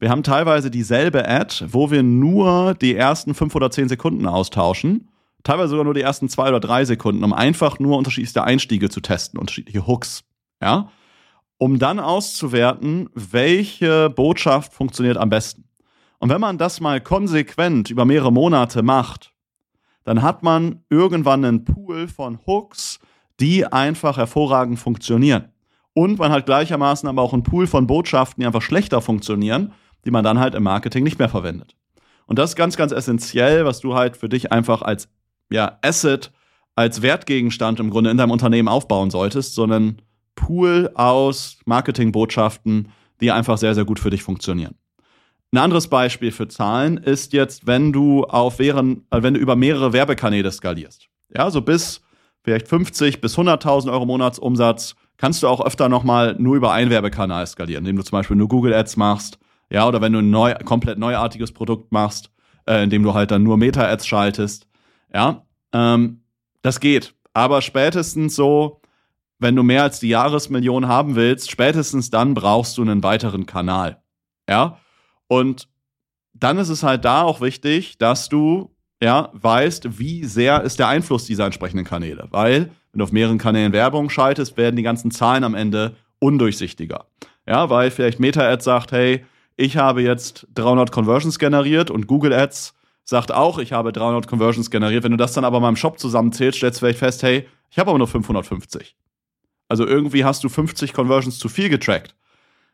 Wir 0.00 0.10
haben 0.10 0.22
teilweise 0.22 0.70
dieselbe 0.70 1.28
Ad, 1.28 1.64
wo 1.68 1.90
wir 1.90 2.02
nur 2.02 2.74
die 2.74 2.96
ersten 2.96 3.34
fünf 3.34 3.54
oder 3.54 3.70
zehn 3.70 3.88
Sekunden 3.88 4.26
austauschen, 4.26 5.08
teilweise 5.44 5.70
sogar 5.70 5.84
nur 5.84 5.94
die 5.94 6.00
ersten 6.00 6.28
zwei 6.28 6.48
oder 6.48 6.58
drei 6.58 6.84
Sekunden, 6.84 7.22
um 7.22 7.32
einfach 7.32 7.78
nur 7.78 7.98
unterschiedlichste 7.98 8.42
Einstiege 8.42 8.90
zu 8.90 9.00
testen, 9.00 9.38
unterschiedliche 9.38 9.86
Hooks, 9.86 10.24
ja, 10.60 10.90
um 11.58 11.78
dann 11.78 12.00
auszuwerten, 12.00 13.10
welche 13.14 14.10
Botschaft 14.10 14.72
funktioniert 14.72 15.18
am 15.18 15.28
besten. 15.28 15.64
Und 16.18 16.30
wenn 16.30 16.40
man 16.40 16.58
das 16.58 16.80
mal 16.80 17.00
konsequent 17.00 17.90
über 17.90 18.04
mehrere 18.04 18.32
Monate 18.32 18.82
macht, 18.82 19.32
dann 20.04 20.22
hat 20.22 20.42
man 20.42 20.82
irgendwann 20.88 21.44
einen 21.44 21.64
Pool 21.64 22.08
von 22.08 22.40
Hooks, 22.46 22.98
die 23.40 23.66
einfach 23.66 24.16
hervorragend 24.16 24.78
funktionieren. 24.78 25.46
Und 25.92 26.18
man 26.18 26.30
hat 26.30 26.46
gleichermaßen 26.46 27.08
aber 27.08 27.22
auch 27.22 27.32
einen 27.32 27.42
Pool 27.42 27.66
von 27.66 27.86
Botschaften, 27.86 28.42
die 28.42 28.46
einfach 28.46 28.62
schlechter 28.62 29.00
funktionieren, 29.00 29.72
die 30.04 30.10
man 30.10 30.24
dann 30.24 30.38
halt 30.38 30.54
im 30.54 30.62
Marketing 30.62 31.04
nicht 31.04 31.18
mehr 31.18 31.28
verwendet. 31.28 31.74
Und 32.26 32.38
das 32.38 32.50
ist 32.50 32.56
ganz, 32.56 32.76
ganz 32.76 32.92
essentiell, 32.92 33.64
was 33.64 33.80
du 33.80 33.94
halt 33.94 34.16
für 34.16 34.28
dich 34.28 34.52
einfach 34.52 34.82
als 34.82 35.08
ja, 35.50 35.78
Asset, 35.82 36.30
als 36.76 37.02
Wertgegenstand 37.02 37.80
im 37.80 37.90
Grunde 37.90 38.10
in 38.10 38.16
deinem 38.16 38.30
Unternehmen 38.30 38.68
aufbauen 38.68 39.10
solltest, 39.10 39.54
sondern 39.54 40.00
Pool 40.36 40.90
aus 40.94 41.58
Marketingbotschaften, 41.64 42.92
die 43.20 43.32
einfach 43.32 43.58
sehr, 43.58 43.74
sehr 43.74 43.84
gut 43.84 43.98
für 43.98 44.10
dich 44.10 44.22
funktionieren. 44.22 44.76
Ein 45.52 45.58
anderes 45.58 45.88
Beispiel 45.88 46.30
für 46.30 46.46
Zahlen 46.46 46.96
ist 46.98 47.32
jetzt, 47.32 47.66
wenn 47.66 47.92
du 47.92 48.24
auf 48.24 48.60
während, 48.60 49.02
äh, 49.10 49.22
wenn 49.22 49.34
du 49.34 49.40
über 49.40 49.56
mehrere 49.56 49.92
Werbekanäle 49.92 50.52
skalierst. 50.52 51.08
Ja, 51.34 51.50
so 51.50 51.60
bis 51.60 52.00
vielleicht 52.42 52.68
50 52.68 53.20
bis 53.20 53.36
100.000 53.36 53.90
Euro 53.92 54.06
Monatsumsatz, 54.06 54.94
kannst 55.16 55.42
du 55.42 55.48
auch 55.48 55.64
öfter 55.64 55.88
nochmal 55.88 56.36
nur 56.38 56.56
über 56.56 56.72
einen 56.72 56.90
Werbekanal 56.90 57.46
skalieren, 57.46 57.84
indem 57.84 57.96
du 57.96 58.02
zum 58.02 58.18
Beispiel 58.18 58.36
nur 58.36 58.48
Google 58.48 58.74
Ads 58.74 58.96
machst, 58.96 59.38
ja, 59.70 59.86
oder 59.86 60.00
wenn 60.00 60.12
du 60.12 60.20
ein 60.20 60.30
neu, 60.30 60.54
komplett 60.64 60.98
neuartiges 60.98 61.52
Produkt 61.52 61.92
machst, 61.92 62.30
äh, 62.66 62.82
indem 62.82 63.02
du 63.02 63.14
halt 63.14 63.30
dann 63.30 63.42
nur 63.42 63.56
Meta-Ads 63.56 64.06
schaltest, 64.06 64.66
ja, 65.12 65.46
ähm, 65.72 66.22
das 66.62 66.80
geht. 66.80 67.14
Aber 67.32 67.62
spätestens 67.62 68.34
so, 68.34 68.80
wenn 69.38 69.56
du 69.56 69.62
mehr 69.62 69.84
als 69.84 70.00
die 70.00 70.08
Jahresmillion 70.08 70.88
haben 70.88 71.14
willst, 71.16 71.50
spätestens 71.50 72.10
dann 72.10 72.34
brauchst 72.34 72.76
du 72.78 72.82
einen 72.82 73.02
weiteren 73.02 73.46
Kanal, 73.46 74.02
ja. 74.48 74.78
Und 75.28 75.68
dann 76.32 76.58
ist 76.58 76.70
es 76.70 76.82
halt 76.82 77.04
da 77.04 77.22
auch 77.22 77.40
wichtig, 77.40 77.98
dass 77.98 78.28
du 78.28 78.74
ja 79.02 79.30
weißt, 79.32 79.98
wie 79.98 80.24
sehr 80.24 80.62
ist 80.62 80.78
der 80.78 80.88
Einfluss 80.88 81.24
dieser 81.24 81.46
entsprechenden 81.46 81.84
Kanäle. 81.84 82.28
Weil, 82.30 82.70
wenn 82.92 82.98
du 82.98 83.04
auf 83.04 83.12
mehreren 83.12 83.38
Kanälen 83.38 83.72
Werbung 83.72 84.10
schaltest, 84.10 84.56
werden 84.56 84.76
die 84.76 84.82
ganzen 84.82 85.10
Zahlen 85.10 85.44
am 85.44 85.54
Ende 85.54 85.96
undurchsichtiger. 86.18 87.06
Ja, 87.46 87.70
weil 87.70 87.90
vielleicht 87.90 88.20
Meta-Ads 88.20 88.64
sagt, 88.64 88.92
hey, 88.92 89.24
ich 89.56 89.76
habe 89.76 90.02
jetzt 90.02 90.46
300 90.54 90.92
Conversions 90.92 91.38
generiert 91.38 91.90
und 91.90 92.06
Google 92.06 92.32
Ads 92.32 92.74
sagt 93.04 93.32
auch, 93.32 93.58
ich 93.58 93.72
habe 93.72 93.92
300 93.92 94.26
Conversions 94.26 94.70
generiert. 94.70 95.04
Wenn 95.04 95.10
du 95.10 95.16
das 95.16 95.32
dann 95.32 95.44
aber 95.44 95.60
mal 95.60 95.68
im 95.68 95.76
Shop 95.76 95.98
zusammenzählst, 95.98 96.58
stellst 96.58 96.78
du 96.78 96.86
vielleicht 96.86 96.98
fest, 96.98 97.22
hey, 97.22 97.46
ich 97.70 97.78
habe 97.78 97.90
aber 97.90 97.98
nur 97.98 98.08
550. 98.08 98.96
Also 99.68 99.86
irgendwie 99.86 100.24
hast 100.24 100.42
du 100.44 100.48
50 100.48 100.92
Conversions 100.92 101.38
zu 101.38 101.48
viel 101.48 101.68
getrackt. 101.68 102.14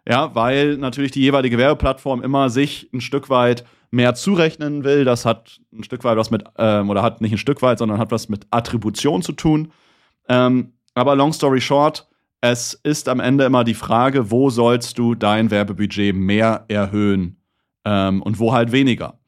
Ja, 0.09 0.35
weil 0.35 0.77
natürlich 0.77 1.11
die 1.11 1.21
jeweilige 1.21 1.59
Werbeplattform 1.59 2.23
immer 2.23 2.49
sich 2.49 2.89
ein 2.93 3.01
Stück 3.01 3.29
weit 3.29 3.65
mehr 3.97 4.15
zurechnen 4.15 4.85
will. 4.85 5.05
Das 5.05 5.25
hat 5.25 5.59
ein 5.73 5.83
Stück 5.83 6.05
weit 6.05 6.17
was 6.17 6.31
mit, 6.31 6.45
ähm, 6.59 6.89
oder 6.89 7.03
hat 7.03 7.21
nicht 7.21 7.33
ein 7.33 7.39
Stück 7.39 7.63
weit, 7.63 7.79
sondern 7.79 7.99
hat 7.99 8.13
was 8.13 8.29
mit 8.29 8.47
Attribution 8.51 9.23
zu 9.23 9.33
tun. 9.33 9.73
Ähm, 10.29 10.75
aber 10.95 11.17
long 11.17 11.33
story 11.33 11.61
short, 11.61 12.07
es 12.41 12.75
ist 12.75 13.09
am 13.09 13.21
Ende 13.21 13.45
immer 13.45 13.65
die 13.65 13.75
Frage, 13.75 14.31
wo 14.31 14.51
sollst 14.51 14.99
du 14.99 15.15
dein 15.15 15.51
Werbebudget 15.51 16.15
mehr 16.15 16.65
erhöhen 16.69 17.41
ähm, 17.85 18.23
und 18.23 18.39
wo 18.39 18.53
halt 18.53 18.71
weniger. 18.71 19.19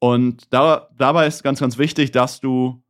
Und 0.00 0.52
da, 0.52 0.88
dabei 0.96 1.26
ist 1.26 1.44
ganz, 1.44 1.60
ganz 1.60 1.78
wichtig, 1.78 2.10
dass 2.10 2.40
du 2.40 2.82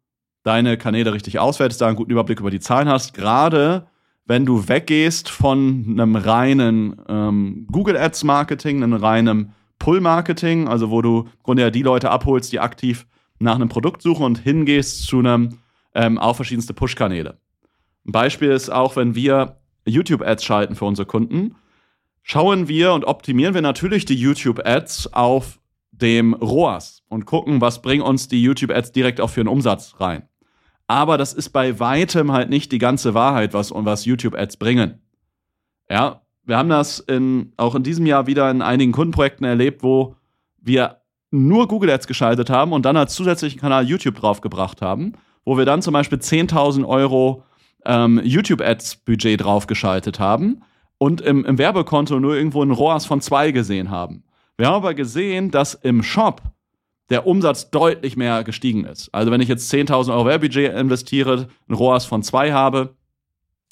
deine 0.42 0.76
Kanäle 0.78 1.12
richtig 1.12 1.38
auswertest, 1.38 1.80
da 1.80 1.86
einen 1.86 1.96
guten 1.96 2.12
Überblick 2.12 2.40
über 2.40 2.50
die 2.50 2.60
Zahlen 2.60 2.88
hast. 2.88 3.14
Gerade 3.14 3.86
wenn 4.26 4.46
du 4.46 4.68
weggehst 4.68 5.28
von 5.28 5.84
einem 5.88 6.16
reinen 6.16 6.96
ähm, 7.08 7.66
Google 7.70 7.96
Ads 7.96 8.24
Marketing, 8.24 8.82
einem 8.82 8.94
reinen 8.94 9.52
Pull 9.78 10.00
Marketing, 10.00 10.68
also 10.68 10.90
wo 10.90 11.02
du 11.02 11.22
im 11.22 11.42
Grunde 11.42 11.62
ja 11.62 11.70
die 11.70 11.82
Leute 11.82 12.10
abholst, 12.10 12.52
die 12.52 12.60
aktiv 12.60 13.06
nach 13.38 13.54
einem 13.54 13.68
Produkt 13.68 14.02
suchen 14.02 14.24
und 14.24 14.38
hingehst 14.38 15.06
zu 15.06 15.18
einem 15.18 15.58
ähm, 15.94 16.18
auf 16.18 16.36
verschiedenste 16.36 16.74
Push-Kanäle. 16.74 17.38
Ein 18.06 18.12
Beispiel 18.12 18.50
ist 18.50 18.70
auch, 18.70 18.96
wenn 18.96 19.14
wir 19.14 19.58
YouTube-Ads 19.86 20.44
schalten 20.44 20.74
für 20.74 20.84
unsere 20.84 21.06
Kunden, 21.06 21.56
schauen 22.22 22.68
wir 22.68 22.92
und 22.92 23.04
optimieren 23.04 23.54
wir 23.54 23.62
natürlich 23.62 24.04
die 24.04 24.14
YouTube-Ads 24.14 25.12
auf 25.12 25.60
dem 25.92 26.34
ROAS 26.34 27.02
und 27.08 27.26
gucken, 27.26 27.60
was 27.60 27.82
bringen 27.82 28.02
uns 28.02 28.28
die 28.28 28.42
YouTube-Ads 28.42 28.92
direkt 28.92 29.20
auch 29.20 29.30
für 29.30 29.40
einen 29.40 29.48
Umsatz 29.48 29.94
rein. 30.00 30.28
Aber 30.86 31.16
das 31.16 31.32
ist 31.32 31.50
bei 31.50 31.78
weitem 31.80 32.32
halt 32.32 32.50
nicht 32.50 32.72
die 32.72 32.78
ganze 32.78 33.14
Wahrheit, 33.14 33.54
was, 33.54 33.72
was 33.74 34.04
YouTube-Ads 34.04 34.56
bringen. 34.58 35.00
Ja, 35.88 36.23
wir 36.46 36.58
haben 36.58 36.68
das 36.68 36.98
in, 37.00 37.52
auch 37.56 37.74
in 37.74 37.82
diesem 37.82 38.06
Jahr 38.06 38.26
wieder 38.26 38.50
in 38.50 38.62
einigen 38.62 38.92
Kundenprojekten 38.92 39.46
erlebt, 39.46 39.82
wo 39.82 40.16
wir 40.60 41.00
nur 41.30 41.68
Google 41.68 41.90
Ads 41.90 42.06
geschaltet 42.06 42.50
haben 42.50 42.72
und 42.72 42.84
dann 42.84 42.96
als 42.96 43.14
zusätzlichen 43.14 43.60
Kanal 43.60 43.86
YouTube 43.86 44.16
draufgebracht 44.16 44.82
haben, 44.82 45.14
wo 45.44 45.58
wir 45.58 45.64
dann 45.64 45.82
zum 45.82 45.92
Beispiel 45.92 46.18
10.000 46.18 46.86
Euro 46.86 47.42
ähm, 47.84 48.20
YouTube-Ads-Budget 48.22 49.42
draufgeschaltet 49.42 50.20
haben 50.20 50.62
und 50.98 51.20
im, 51.20 51.44
im 51.44 51.58
Werbekonto 51.58 52.20
nur 52.20 52.36
irgendwo 52.36 52.62
ein 52.62 52.70
ROAS 52.70 53.04
von 53.04 53.20
zwei 53.20 53.50
gesehen 53.50 53.90
haben. 53.90 54.22
Wir 54.56 54.68
haben 54.68 54.74
aber 54.74 54.94
gesehen, 54.94 55.50
dass 55.50 55.74
im 55.74 56.02
Shop 56.02 56.40
der 57.10 57.26
Umsatz 57.26 57.70
deutlich 57.70 58.16
mehr 58.16 58.44
gestiegen 58.44 58.84
ist. 58.84 59.12
Also 59.12 59.30
wenn 59.30 59.40
ich 59.40 59.48
jetzt 59.48 59.72
10.000 59.72 60.12
Euro 60.12 60.26
Werbebudget 60.26 60.74
investiere, 60.74 61.48
ein 61.68 61.74
ROAS 61.74 62.06
von 62.06 62.22
zwei 62.22 62.52
habe, 62.52 62.94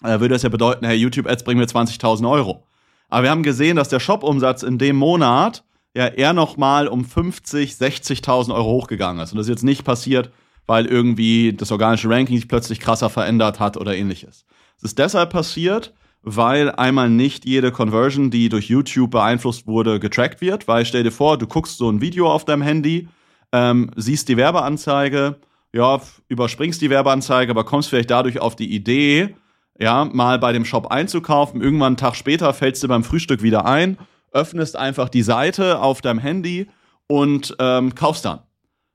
würde 0.03 0.29
das 0.29 0.43
ja 0.43 0.49
bedeuten, 0.49 0.85
hey, 0.85 0.97
YouTube-Ads 0.97 1.45
bringen 1.45 1.61
mir 1.61 1.67
20.000 1.67 2.29
Euro. 2.31 2.67
Aber 3.09 3.25
wir 3.25 3.31
haben 3.31 3.43
gesehen, 3.43 3.77
dass 3.77 3.89
der 3.89 4.01
Shop-Umsatz 4.01 4.63
in 4.63 4.79
dem 4.79 4.97
Monat 4.97 5.65
ja 5.95 6.07
eher 6.07 6.33
noch 6.33 6.57
mal 6.57 6.89
um 6.89 7.05
50, 7.05 7.73
60.000 7.73 8.55
Euro 8.55 8.71
hochgegangen 8.71 9.23
ist. 9.23 9.33
Und 9.33 9.39
das 9.39 9.47
ist 9.47 9.51
jetzt 9.51 9.65
nicht 9.65 9.85
passiert, 9.85 10.31
weil 10.67 10.87
irgendwie 10.87 11.53
das 11.53 11.71
organische 11.71 12.09
Ranking 12.09 12.37
sich 12.37 12.49
plötzlich 12.49 12.81
krasser 12.81 13.11
verändert 13.11 13.61
hat 13.61 13.77
oder 13.77 13.95
ähnliches. 13.95 14.47
Es 14.79 14.85
ist 14.85 14.99
deshalb 14.99 15.31
passiert, 15.31 15.93
weil 16.23 16.71
einmal 16.71 17.11
nicht 17.11 17.45
jede 17.45 17.73
Conversion, 17.73 18.31
die 18.31 18.49
durch 18.49 18.69
YouTube 18.69 19.11
beeinflusst 19.11 19.67
wurde, 19.67 20.01
getrackt 20.01 20.41
wird. 20.41 20.67
Weil 20.69 20.87
stell 20.87 21.03
dir 21.03 21.13
vor, 21.13 21.37
du 21.37 21.47
guckst 21.47 21.79
so 21.79 21.91
ein 21.91 22.01
Video 22.01 22.31
auf 22.31 22.45
deinem 22.45 22.63
Handy, 22.63 23.09
ähm, 23.53 23.91
siehst 23.97 24.29
die 24.29 24.37
Werbeanzeige, 24.37 25.37
ja, 25.73 26.01
überspringst 26.29 26.81
die 26.81 26.91
Werbeanzeige, 26.91 27.51
aber 27.51 27.65
kommst 27.65 27.89
vielleicht 27.89 28.11
dadurch 28.11 28.41
auf 28.41 28.57
die 28.57 28.75
Idee, 28.75 29.35
ja, 29.79 30.05
mal 30.05 30.39
bei 30.39 30.53
dem 30.53 30.65
Shop 30.65 30.89
einzukaufen. 30.89 31.61
Irgendwann 31.61 31.89
einen 31.89 31.97
Tag 31.97 32.15
später 32.17 32.53
fällst 32.55 32.83
du 32.83 32.89
beim 32.89 33.05
Frühstück 33.05 33.43
wieder 33.43 33.67
ein, 33.67 33.99
öffnest 34.33 34.77
einfach 34.77 35.09
die 35.09 35.23
Seite 35.23 35.81
auf 35.81 36.01
deinem 36.01 36.19
Handy 36.19 36.69
und 37.07 37.57
ähm, 37.59 37.95
kaufst 37.95 38.25
dann 38.25 38.41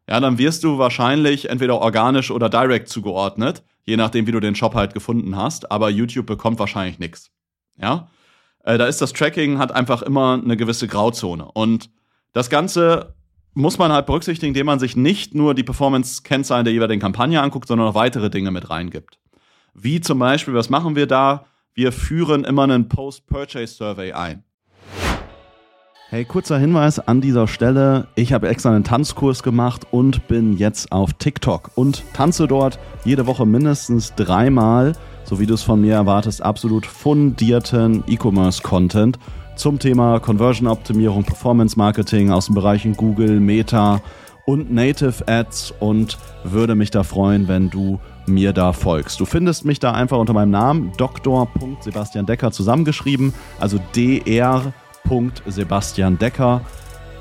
ja, 0.09 0.19
dann 0.19 0.37
wirst 0.37 0.63
du 0.63 0.77
wahrscheinlich 0.77 1.49
entweder 1.49 1.79
organisch 1.79 2.31
oder 2.31 2.49
direct 2.49 2.87
zugeordnet, 2.87 3.63
je 3.83 3.97
nachdem, 3.97 4.25
wie 4.25 4.31
du 4.31 4.39
den 4.39 4.55
Shop 4.55 4.73
halt 4.73 4.93
gefunden 4.93 5.35
hast. 5.35 5.71
Aber 5.71 5.89
YouTube 5.89 6.25
bekommt 6.25 6.59
wahrscheinlich 6.59 6.99
nichts. 6.99 7.29
Ja, 7.77 8.09
äh, 8.63 8.77
da 8.77 8.85
ist 8.87 9.01
das 9.01 9.13
Tracking 9.13 9.59
hat 9.59 9.71
einfach 9.71 10.01
immer 10.01 10.41
eine 10.41 10.57
gewisse 10.57 10.87
Grauzone 10.87 11.45
und 11.53 11.89
das 12.33 12.49
Ganze 12.49 13.15
muss 13.53 13.77
man 13.79 13.91
halt 13.91 14.05
berücksichtigen, 14.05 14.49
indem 14.49 14.67
man 14.67 14.79
sich 14.79 14.95
nicht 14.95 15.33
nur 15.33 15.55
die 15.55 15.63
Performance-Kennzahlen 15.63 16.63
der 16.63 16.73
jeweiligen 16.73 17.01
Kampagne 17.01 17.41
anguckt, 17.41 17.67
sondern 17.67 17.87
auch 17.87 17.95
weitere 17.95 18.29
Dinge 18.29 18.51
mit 18.51 18.69
reingibt. 18.69 19.19
Wie 19.79 20.01
zum 20.01 20.17
Beispiel, 20.17 20.55
was 20.55 20.71
machen 20.71 20.95
wir 20.95 21.05
da? 21.05 21.45
Wir 21.75 21.91
führen 21.91 22.45
immer 22.45 22.63
einen 22.63 22.89
Post-Purchase-Survey 22.89 24.11
ein. 24.11 24.43
Hey, 26.09 26.25
kurzer 26.25 26.57
Hinweis 26.57 26.97
an 26.97 27.21
dieser 27.21 27.47
Stelle. 27.47 28.07
Ich 28.15 28.33
habe 28.33 28.49
extra 28.49 28.71
einen 28.71 28.83
Tanzkurs 28.83 29.43
gemacht 29.43 29.85
und 29.91 30.27
bin 30.27 30.57
jetzt 30.57 30.91
auf 30.91 31.13
TikTok 31.13 31.69
und 31.75 32.01
tanze 32.13 32.47
dort 32.47 32.79
jede 33.05 33.27
Woche 33.27 33.45
mindestens 33.45 34.15
dreimal, 34.15 34.93
so 35.25 35.39
wie 35.39 35.45
du 35.45 35.53
es 35.53 35.61
von 35.61 35.79
mir 35.79 35.93
erwartest, 35.93 36.41
absolut 36.41 36.87
fundierten 36.87 38.03
E-Commerce-Content 38.07 39.19
zum 39.57 39.77
Thema 39.77 40.19
Conversion-Optimierung, 40.19 41.23
Performance-Marketing 41.23 42.31
aus 42.31 42.47
den 42.47 42.55
Bereichen 42.55 42.97
Google, 42.97 43.39
Meta 43.39 44.01
und 44.47 44.71
Native 44.73 45.27
Ads 45.27 45.75
und 45.79 46.17
würde 46.43 46.73
mich 46.73 46.89
da 46.89 47.03
freuen, 47.03 47.47
wenn 47.47 47.69
du 47.69 47.99
mir 48.27 48.53
da 48.53 48.73
folgst. 48.73 49.19
Du 49.19 49.25
findest 49.25 49.65
mich 49.65 49.79
da 49.79 49.93
einfach 49.93 50.17
unter 50.17 50.33
meinem 50.33 50.51
Namen 50.51 50.91
Dr. 50.97 51.47
Sebastian 51.79 52.25
Decker 52.25 52.51
zusammengeschrieben, 52.51 53.33
also 53.59 53.79
DR 53.95 54.73
Sebastian 55.45 56.17
Decker. 56.17 56.61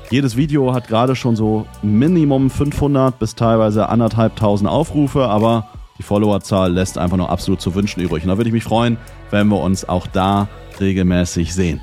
Jedes 0.09 0.35
Video 0.35 0.73
hat 0.73 0.87
gerade 0.87 1.15
schon 1.15 1.35
so 1.35 1.65
Minimum 1.81 2.49
500 2.49 3.17
bis 3.17 3.35
teilweise 3.35 3.89
anderthalbtausend 3.89 4.69
Aufrufe, 4.69 5.27
aber 5.27 5.69
die 5.97 6.03
Followerzahl 6.03 6.71
lässt 6.71 6.97
einfach 6.97 7.17
nur 7.17 7.29
absolut 7.29 7.61
zu 7.61 7.75
wünschen 7.75 8.01
übrig. 8.01 8.23
Und 8.23 8.29
da 8.29 8.37
würde 8.37 8.49
ich 8.49 8.53
mich 8.53 8.63
freuen, 8.63 8.97
wenn 9.31 9.47
wir 9.47 9.61
uns 9.61 9.87
auch 9.87 10.07
da 10.07 10.47
regelmäßig 10.79 11.53
sehen. 11.53 11.81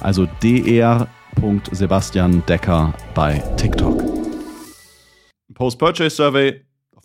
Also 0.00 0.26
dr.sebastian 0.42 2.44
Decker 2.46 2.94
bei 3.14 3.38
TikTok. 3.56 4.02
Post-Purchase 5.54 6.16
Survey, 6.16 6.50
auf 6.50 6.56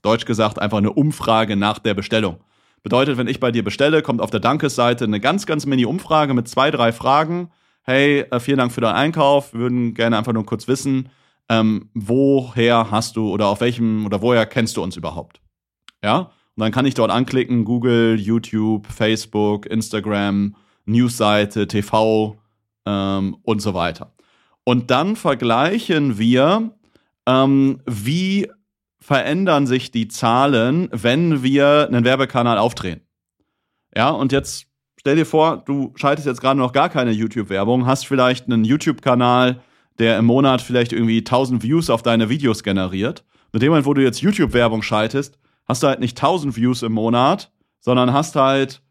Deutsch 0.08 0.26
gesagt, 0.26 0.60
einfach 0.60 0.78
eine 0.78 0.94
Umfrage 0.94 1.56
nach 1.56 1.80
der 1.80 1.94
Bestellung. 1.94 2.38
Bedeutet, 2.84 3.18
wenn 3.18 3.28
ich 3.28 3.40
bei 3.40 3.52
dir 3.52 3.64
bestelle, 3.64 4.02
kommt 4.02 4.22
auf 4.22 4.30
der 4.30 4.40
Dankesseite 4.40 5.06
eine 5.06 5.20
ganz, 5.20 5.46
ganz 5.46 5.66
mini-Umfrage 5.66 6.34
mit 6.34 6.48
zwei, 6.48 6.72
drei 6.72 6.92
Fragen 6.92 7.52
hey, 7.88 8.26
äh, 8.30 8.40
vielen 8.40 8.58
Dank 8.58 8.72
für 8.72 8.82
deinen 8.82 8.96
Einkauf, 8.96 9.54
wir 9.54 9.62
würden 9.62 9.94
gerne 9.94 10.18
einfach 10.18 10.34
nur 10.34 10.46
kurz 10.46 10.68
wissen, 10.68 11.10
ähm, 11.50 11.90
woher 11.94 12.92
hast 12.92 13.16
du 13.16 13.32
oder 13.32 13.48
auf 13.48 13.62
welchem 13.62 14.06
oder 14.06 14.22
woher 14.22 14.46
kennst 14.46 14.76
du 14.78 14.84
uns 14.84 14.98
überhaupt? 14.98 15.42
Ja, 16.04 16.18
und 16.20 16.62
dann 16.62 16.72
kann 16.74 16.86
ich 16.86 16.94
dort 16.94 17.12
anklicken, 17.12 17.64
Google, 17.64 18.20
YouTube, 18.20 18.86
Facebook, 18.88 19.66
Instagram, 19.66 20.56
Newsseite, 20.86 21.68
TV 21.68 22.38
ähm, 22.86 23.38
und 23.44 23.62
so 23.62 23.74
weiter. 23.74 24.14
Und 24.66 24.92
dann 24.92 25.16
vergleichen 25.16 26.18
wir, 26.18 26.72
ähm, 27.26 27.80
wie 27.86 28.52
verändern 29.00 29.68
sich 29.68 29.92
die 29.92 30.08
Zahlen, 30.08 30.90
wenn 30.92 31.44
wir 31.44 31.88
einen 31.88 32.04
Werbekanal 32.04 32.58
aufdrehen. 32.58 33.02
Ja, 33.96 34.10
und 34.10 34.32
jetzt 34.32 34.68
stell 35.00 35.16
dir 35.16 35.26
vor, 35.26 35.64
du 35.66 35.94
schaltest 35.96 36.28
jetzt 36.28 36.42
gerade 36.42 36.60
noch 36.60 36.74
gar 36.74 36.90
keine 36.90 37.12
YouTube-Werbung, 37.12 37.86
hast 37.86 38.06
vielleicht 38.06 38.48
einen 38.48 38.64
YouTube-Kanal, 38.64 39.62
der 40.00 40.18
im 40.18 40.26
Monat 40.26 40.62
vielleicht 40.62 40.94
irgendwie 40.94 41.20
1000 41.20 41.64
Views 41.64 41.90
auf 41.90 42.04
deine 42.04 42.30
Videos 42.30 42.64
generiert. 42.64 43.24
Mit 43.54 43.62
dem 43.62 43.70
Moment, 43.70 43.86
wo 43.86 43.94
du 43.94 44.04
jetzt 44.04 44.22
YouTube-Werbung 44.22 44.82
schaltest, 44.82 45.40
hast 45.66 45.84
du 45.84 45.88
halt 45.88 46.00
nicht 46.00 46.18
1000 46.18 46.56
Views 46.56 46.84
im 46.84 46.92
Monat, 46.92 47.52
sondern 47.80 48.14
hast 48.14 48.36
halt 48.36 48.82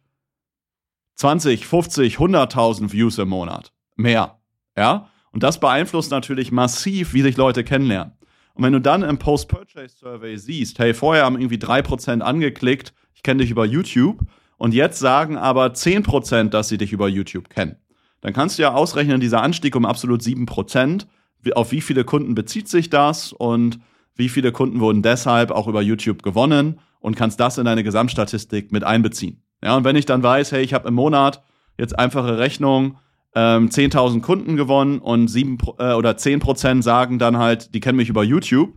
20, 1.17 1.67
50, 1.67 2.17
100.000 2.17 2.93
Views 2.93 3.19
im 3.19 3.29
Monat. 3.29 3.73
Mehr. 3.97 4.39
Ja? 4.77 5.09
Und 5.33 5.43
das 5.43 5.61
beeinflusst 5.61 6.11
natürlich 6.11 6.51
massiv, 6.51 7.13
wie 7.13 7.23
sich 7.23 7.37
Leute 7.37 7.63
kennenlernen. 7.63 8.16
Und 8.57 8.65
wenn 8.65 8.73
du 8.73 8.81
dann 8.81 9.03
im 9.03 9.19
Post-Purchase-Survey 9.19 10.39
siehst, 10.39 10.79
hey, 10.79 10.95
vorher 10.95 11.25
haben 11.25 11.39
irgendwie 11.39 11.59
3% 11.59 12.21
angeklickt, 12.21 12.95
ich 13.15 13.23
kenne 13.23 13.43
dich 13.43 13.51
über 13.51 13.67
YouTube, 13.67 14.21
und 14.57 14.73
jetzt 14.73 14.99
sagen 14.99 15.37
aber 15.37 15.67
10%, 15.67 16.49
dass 16.49 16.69
sie 16.69 16.79
dich 16.79 16.93
über 16.93 17.09
YouTube 17.09 17.51
kennen. 17.51 17.77
Dann 18.23 18.33
kannst 18.33 18.59
du 18.59 18.63
ja 18.63 18.73
ausrechnen, 18.73 19.21
dieser 19.21 19.43
Anstieg 19.43 19.77
um 19.77 19.85
absolut 19.85 20.23
7%, 20.23 21.07
auf 21.55 21.71
wie 21.71 21.83
viele 21.83 22.05
Kunden 22.05 22.35
bezieht 22.35 22.69
sich 22.69 22.89
das 22.89 23.33
und 23.33 23.79
wie 24.15 24.31
viele 24.31 24.51
Kunden 24.51 24.81
wurden 24.81 25.03
deshalb 25.03 25.51
auch 25.51 25.69
über 25.69 25.83
YouTube 25.83 26.23
gewonnen 26.23 26.81
und 26.99 27.15
kannst 27.15 27.39
das 27.39 27.59
in 27.59 27.67
deine 27.67 27.85
Gesamtstatistik 27.85 28.73
mit 28.73 28.83
einbeziehen. 28.83 29.43
Ja, 29.63 29.77
und 29.77 29.85
wenn 29.85 29.97
ich 29.97 30.07
dann 30.07 30.23
weiß, 30.23 30.53
hey, 30.53 30.63
ich 30.63 30.73
habe 30.73 30.89
im 30.89 30.95
Monat 30.95 31.43
jetzt 31.79 31.99
einfache 31.99 32.39
Rechnung 32.39 32.97
ähm, 33.37 33.69
10.000 33.69 34.23
Kunden 34.23 34.57
gewonnen 34.57 34.99
und 34.99 35.29
sieben 35.29 35.59
äh, 35.79 35.93
oder 35.93 36.17
10 36.17 36.41
Prozent 36.41 36.83
sagen 36.83 37.19
dann 37.19 37.37
halt, 37.37 37.75
die 37.75 37.81
kennen 37.81 37.99
mich 37.99 38.09
über 38.09 38.25
YouTube, 38.25 38.73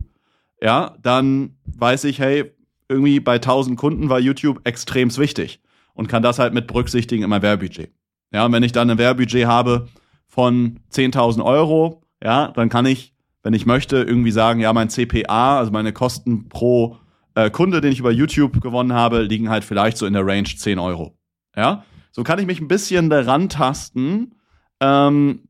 ja, 0.60 0.96
dann 1.02 1.56
weiß 1.64 2.04
ich, 2.04 2.18
hey, 2.18 2.52
irgendwie 2.86 3.20
bei 3.20 3.36
1000 3.36 3.78
Kunden 3.78 4.10
war 4.10 4.20
YouTube 4.20 4.60
extrem 4.64 5.16
wichtig 5.16 5.62
und 5.94 6.08
kann 6.08 6.22
das 6.22 6.38
halt 6.38 6.52
mit 6.52 6.66
berücksichtigen 6.66 7.22
in 7.22 7.30
meinem 7.30 7.42
Werbebudget. 7.42 7.90
Ja, 8.32 8.44
und 8.44 8.52
wenn 8.52 8.62
ich 8.62 8.72
dann 8.72 8.90
ein 8.90 8.98
Werbebudget 8.98 9.46
habe 9.46 9.88
von 10.26 10.80
10.000 10.92 11.42
Euro, 11.42 12.02
ja, 12.22 12.48
dann 12.48 12.68
kann 12.68 12.84
ich, 12.84 13.14
wenn 13.42 13.54
ich 13.54 13.64
möchte, 13.64 13.96
irgendwie 13.96 14.30
sagen, 14.30 14.60
ja, 14.60 14.74
mein 14.74 14.90
CPA, 14.90 15.58
also 15.58 15.72
meine 15.72 15.94
Kosten 15.94 16.50
pro 16.50 16.98
äh, 17.34 17.48
Kunde, 17.48 17.80
den 17.80 17.92
ich 17.92 18.00
über 18.00 18.12
YouTube 18.12 18.60
gewonnen 18.60 18.92
habe, 18.92 19.22
liegen 19.22 19.48
halt 19.48 19.64
vielleicht 19.64 19.96
so 19.96 20.04
in 20.04 20.12
der 20.12 20.26
Range 20.26 20.44
10 20.44 20.78
Euro. 20.78 21.16
Ja, 21.56 21.84
so 22.12 22.24
kann 22.24 22.38
ich 22.38 22.46
mich 22.46 22.60
ein 22.60 22.68
bisschen 22.68 23.08
daran 23.08 23.48
tasten, 23.48 24.32
ähm, 24.80 25.48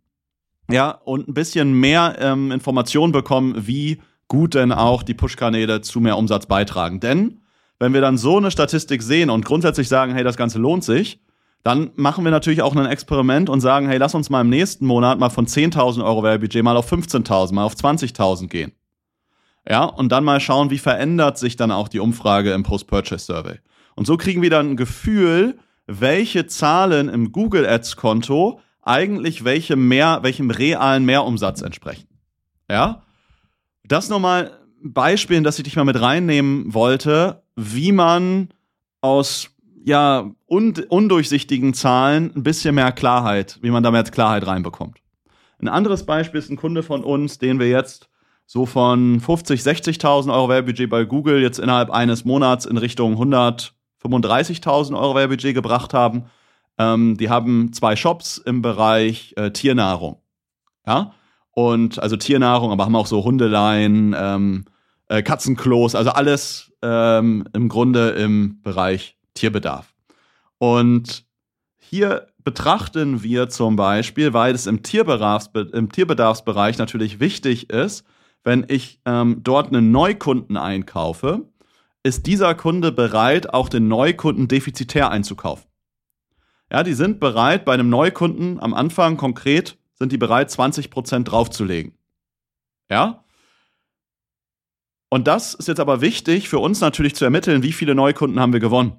ja, 0.71 0.91
und 0.91 1.29
ein 1.29 1.35
bisschen 1.35 1.73
mehr 1.73 2.17
ähm, 2.21 2.53
Informationen 2.53 3.13
bekommen, 3.13 3.67
wie 3.67 4.01
gut 4.29 4.55
denn 4.55 4.73
auch 4.73 5.03
die 5.03 5.15
Push-Kanäle 5.15 5.81
zu 5.81 6.01
mehr 6.01 6.17
Umsatz 6.17 6.47
beitragen. 6.47 7.01
Denn 7.01 7.41
wenn 7.81 7.93
wir 7.93 8.01
dann 8.01 8.19
so 8.19 8.37
eine 8.37 8.51
Statistik 8.51 9.03
sehen 9.03 9.31
und 9.31 9.45
grundsätzlich 9.45 9.89
sagen, 9.89 10.15
hey, 10.15 10.23
das 10.23 10.37
Ganze 10.37 10.59
lohnt 10.59 10.85
sich, 10.85 11.21
dann 11.63 11.91
machen 11.97 12.25
wir 12.25 12.31
natürlich 12.31 12.63
auch 12.63 12.75
ein 12.75 12.87
Experiment 12.87 13.51
und 13.51 13.61
sagen, 13.61 13.89
hey, 13.89 13.99
lass 13.99 14.15
uns 14.15 14.31
mal 14.31 14.43
im 14.43 14.49
nächsten 14.49 14.87
Monat 14.87 15.19
mal 15.19 15.29
von 15.29 15.47
10.000 15.47 16.05
Euro 16.05 16.23
Werbebudget 16.23 16.63
mal 16.63 16.77
auf 16.77 16.91
15.000, 16.91 17.53
mal 17.53 17.65
auf 17.65 17.75
20.000 17.75 18.49
gehen. 18.49 18.73
Ja, 19.69 19.85
und 19.85 20.11
dann 20.11 20.25
mal 20.25 20.41
schauen, 20.41 20.71
wie 20.71 20.79
verändert 20.79 21.37
sich 21.37 21.57
dann 21.57 21.71
auch 21.71 21.89
die 21.89 22.01
Umfrage 22.01 22.53
im 22.53 22.63
Post-Purchase-Survey. 22.63 23.59
Und 23.95 24.07
so 24.07 24.17
kriegen 24.17 24.41
wir 24.41 24.51
dann 24.51 24.71
ein 24.71 24.77
Gefühl, 24.77 25.59
welche 25.87 26.47
Zahlen 26.47 27.09
im 27.09 27.33
Google 27.33 27.67
Ads-Konto 27.67 28.61
eigentlich 28.83 29.45
welche 29.45 29.77
mehr, 29.77 30.21
welchem 30.23 30.51
realen 30.51 31.05
Mehrumsatz 31.05 31.63
entsprechen. 31.63 32.09
Ja, 32.71 33.03
das 33.85 34.09
nochmal 34.09 34.53
Beispielen, 34.83 35.45
dass 35.45 35.59
ich 35.59 35.65
dich 35.65 35.77
mal 35.77 35.85
mit 35.85 36.01
reinnehmen 36.01 36.73
wollte, 36.73 37.43
wie 37.57 37.93
man 37.93 38.49
aus 39.01 39.51
ja, 39.85 40.31
und 40.47 40.91
undurchsichtigen 40.91 41.75
Zahlen 41.75 42.33
ein 42.35 42.43
bisschen 42.43 42.75
mehr 42.75 42.93
Klarheit, 42.93 43.59
wie 43.63 43.71
man 43.71 43.83
da 43.83 43.91
mehr 43.91 44.05
Klarheit 44.05 44.47
reinbekommt. 44.47 44.99
Ein 45.59 45.69
anderes 45.69 46.05
Beispiel 46.05 46.39
ist 46.39 46.51
ein 46.51 46.57
Kunde 46.57 46.83
von 46.83 47.05
uns, 47.05 47.39
den 47.39 47.59
wir 47.59 47.69
jetzt 47.69 48.09
so 48.47 48.67
von 48.67 49.21
50, 49.21 49.61
60.000 49.61 50.33
Euro 50.33 50.49
Werbebudget 50.49 50.91
bei 50.91 51.05
Google 51.05 51.41
jetzt 51.41 51.59
innerhalb 51.59 51.91
eines 51.91 52.25
Monats 52.25 52.67
in 52.67 52.77
Richtung 52.77 53.15
135.000 53.15 54.99
Euro 54.99 55.15
Werbebudget 55.15 55.55
gebracht 55.55 55.95
haben. 55.95 56.25
Ähm, 56.81 57.19
die 57.19 57.29
haben 57.29 57.75
zwei 57.75 57.95
Shops 57.95 58.39
im 58.39 58.63
Bereich 58.63 59.35
äh, 59.37 59.51
Tiernahrung. 59.51 60.17
Ja, 60.87 61.13
und 61.51 62.03
also 62.03 62.17
Tiernahrung, 62.17 62.73
aber 62.73 62.87
haben 62.87 62.97
auch 62.97 63.07
so 63.07 63.23
Hundeleien, 63.23 64.17
ähm, 64.19 64.65
äh, 65.09 65.23
Katzenklos, 65.23 65.95
also 65.95 66.11
alles 66.11 66.73
ähm, 66.81 67.45
im 67.53 67.69
Grunde 67.69 68.11
im 68.11 68.63
Bereich 68.63 69.19
Tierbedarf. 69.35 69.93
Und 70.57 71.27
hier 71.79 72.29
betrachten 72.45 73.23
wir 73.23 73.51
zum 73.51 73.77
Beispiel, 73.77 74.33
weil 74.33 74.55
es 74.55 74.67
im, 74.67 74.83
Tierbedarfs 74.83 75.51
im 75.73 75.93
Tierbedarfsbereich 75.93 76.79
natürlich 76.79 77.21
wichtig 77.21 77.69
ist, 77.69 78.07
wenn 78.43 78.65
ich 78.69 79.01
ähm, 79.05 79.43
dort 79.43 79.69
einen 79.69 79.91
Neukunden 79.91 80.57
einkaufe, 80.57 81.47
ist 82.03 82.27
dieser 82.27 82.55
Kunde 82.55 82.91
bereit, 82.91 83.53
auch 83.53 83.69
den 83.69 83.89
Neukunden 83.89 84.49
defizitär 84.49 85.11
einzukaufen. 85.11 85.70
Ja, 86.71 86.85
die 86.85 86.95
sind 86.95 87.19
bereit, 87.19 87.65
bei 87.65 87.75
einem 87.75 87.91
Neukunden 87.91 88.61
am 88.61 88.75
Anfang 88.75 89.17
konkret, 89.17 89.77
sind 89.95 90.13
die 90.13 90.19
bereit, 90.19 90.51
20% 90.51 91.25
draufzulegen. 91.25 91.95
Ja? 92.89 93.25
Und 95.09 95.27
das 95.27 95.55
ist 95.55 95.67
jetzt 95.67 95.81
aber 95.81 96.01
wichtig 96.01 96.49
für 96.49 96.61
uns 96.61 96.81
natürlich 96.81 97.17
zu 97.17 97.25
ermitteln, 97.25 97.65
wie 97.65 97.73
viele 97.73 97.97
Neukunden 97.97 98.39
haben 98.39 98.53
wir 98.53 98.61
gewonnen. 98.61 98.93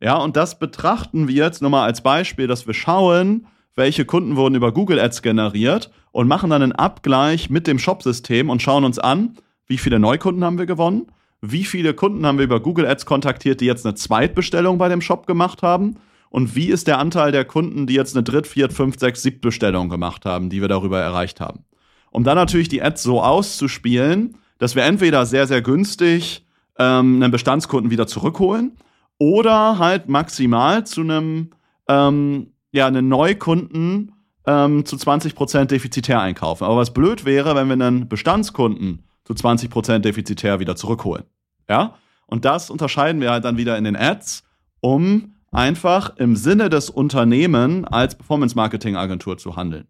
Ja, 0.00 0.16
und 0.16 0.36
das 0.36 0.60
betrachten 0.60 1.26
wir 1.26 1.34
jetzt 1.34 1.60
nur 1.60 1.72
mal 1.72 1.84
als 1.84 2.02
Beispiel, 2.02 2.46
dass 2.46 2.68
wir 2.68 2.74
schauen, 2.74 3.48
welche 3.74 4.04
Kunden 4.04 4.36
wurden 4.36 4.54
über 4.54 4.72
Google 4.72 5.00
Ads 5.00 5.22
generiert 5.22 5.90
und 6.12 6.28
machen 6.28 6.50
dann 6.50 6.62
einen 6.62 6.72
Abgleich 6.72 7.50
mit 7.50 7.66
dem 7.66 7.80
Shop-System 7.80 8.48
und 8.48 8.62
schauen 8.62 8.84
uns 8.84 9.00
an, 9.00 9.36
wie 9.66 9.78
viele 9.78 9.98
Neukunden 9.98 10.44
haben 10.44 10.58
wir 10.58 10.66
gewonnen, 10.66 11.10
wie 11.40 11.64
viele 11.64 11.94
Kunden 11.94 12.24
haben 12.24 12.38
wir 12.38 12.44
über 12.44 12.60
Google 12.60 12.86
Ads 12.86 13.06
kontaktiert, 13.06 13.60
die 13.60 13.66
jetzt 13.66 13.84
eine 13.84 13.96
Zweitbestellung 13.96 14.78
bei 14.78 14.88
dem 14.88 15.00
Shop 15.00 15.26
gemacht 15.26 15.62
haben 15.62 15.96
und 16.30 16.54
wie 16.54 16.68
ist 16.68 16.86
der 16.86 16.98
Anteil 16.98 17.32
der 17.32 17.44
Kunden, 17.44 17.86
die 17.86 17.94
jetzt 17.94 18.14
eine 18.14 18.22
Dritt-, 18.22 18.46
Viert-, 18.46 18.72
Fünft-, 18.72 19.00
Sechs-, 19.00 19.22
Siebtbestellung 19.22 19.88
gemacht 19.88 20.24
haben, 20.24 20.50
die 20.50 20.60
wir 20.60 20.68
darüber 20.68 21.00
erreicht 21.00 21.40
haben. 21.40 21.64
Um 22.10 22.24
dann 22.24 22.36
natürlich 22.36 22.68
die 22.68 22.82
Ads 22.82 23.02
so 23.02 23.22
auszuspielen, 23.22 24.36
dass 24.58 24.74
wir 24.74 24.84
entweder 24.84 25.26
sehr, 25.26 25.46
sehr 25.46 25.62
günstig 25.62 26.44
ähm, 26.78 27.22
einen 27.22 27.30
Bestandskunden 27.30 27.90
wieder 27.90 28.06
zurückholen 28.06 28.76
oder 29.18 29.78
halt 29.78 30.08
maximal 30.08 30.86
zu 30.86 31.02
einem, 31.02 31.50
ähm, 31.88 32.52
ja, 32.72 32.86
einen 32.86 33.08
Neukunden 33.08 34.12
ähm, 34.46 34.84
zu 34.84 34.96
20% 34.96 35.66
defizitär 35.66 36.20
einkaufen. 36.20 36.64
Aber 36.64 36.76
was 36.76 36.92
blöd 36.92 37.24
wäre, 37.24 37.54
wenn 37.54 37.68
wir 37.68 37.74
einen 37.74 38.08
Bestandskunden 38.08 39.04
zu 39.24 39.34
20% 39.34 39.98
defizitär 39.98 40.60
wieder 40.60 40.76
zurückholen. 40.76 41.24
Ja? 41.68 41.94
Und 42.26 42.44
das 42.44 42.70
unterscheiden 42.70 43.20
wir 43.20 43.30
halt 43.30 43.44
dann 43.44 43.56
wieder 43.56 43.76
in 43.76 43.84
den 43.84 43.96
Ads, 43.96 44.44
um 44.80 45.34
einfach 45.50 46.16
im 46.16 46.36
Sinne 46.36 46.68
des 46.68 46.90
Unternehmens 46.90 47.86
als 47.88 48.14
Performance-Marketing-Agentur 48.16 49.38
zu 49.38 49.56
handeln. 49.56 49.86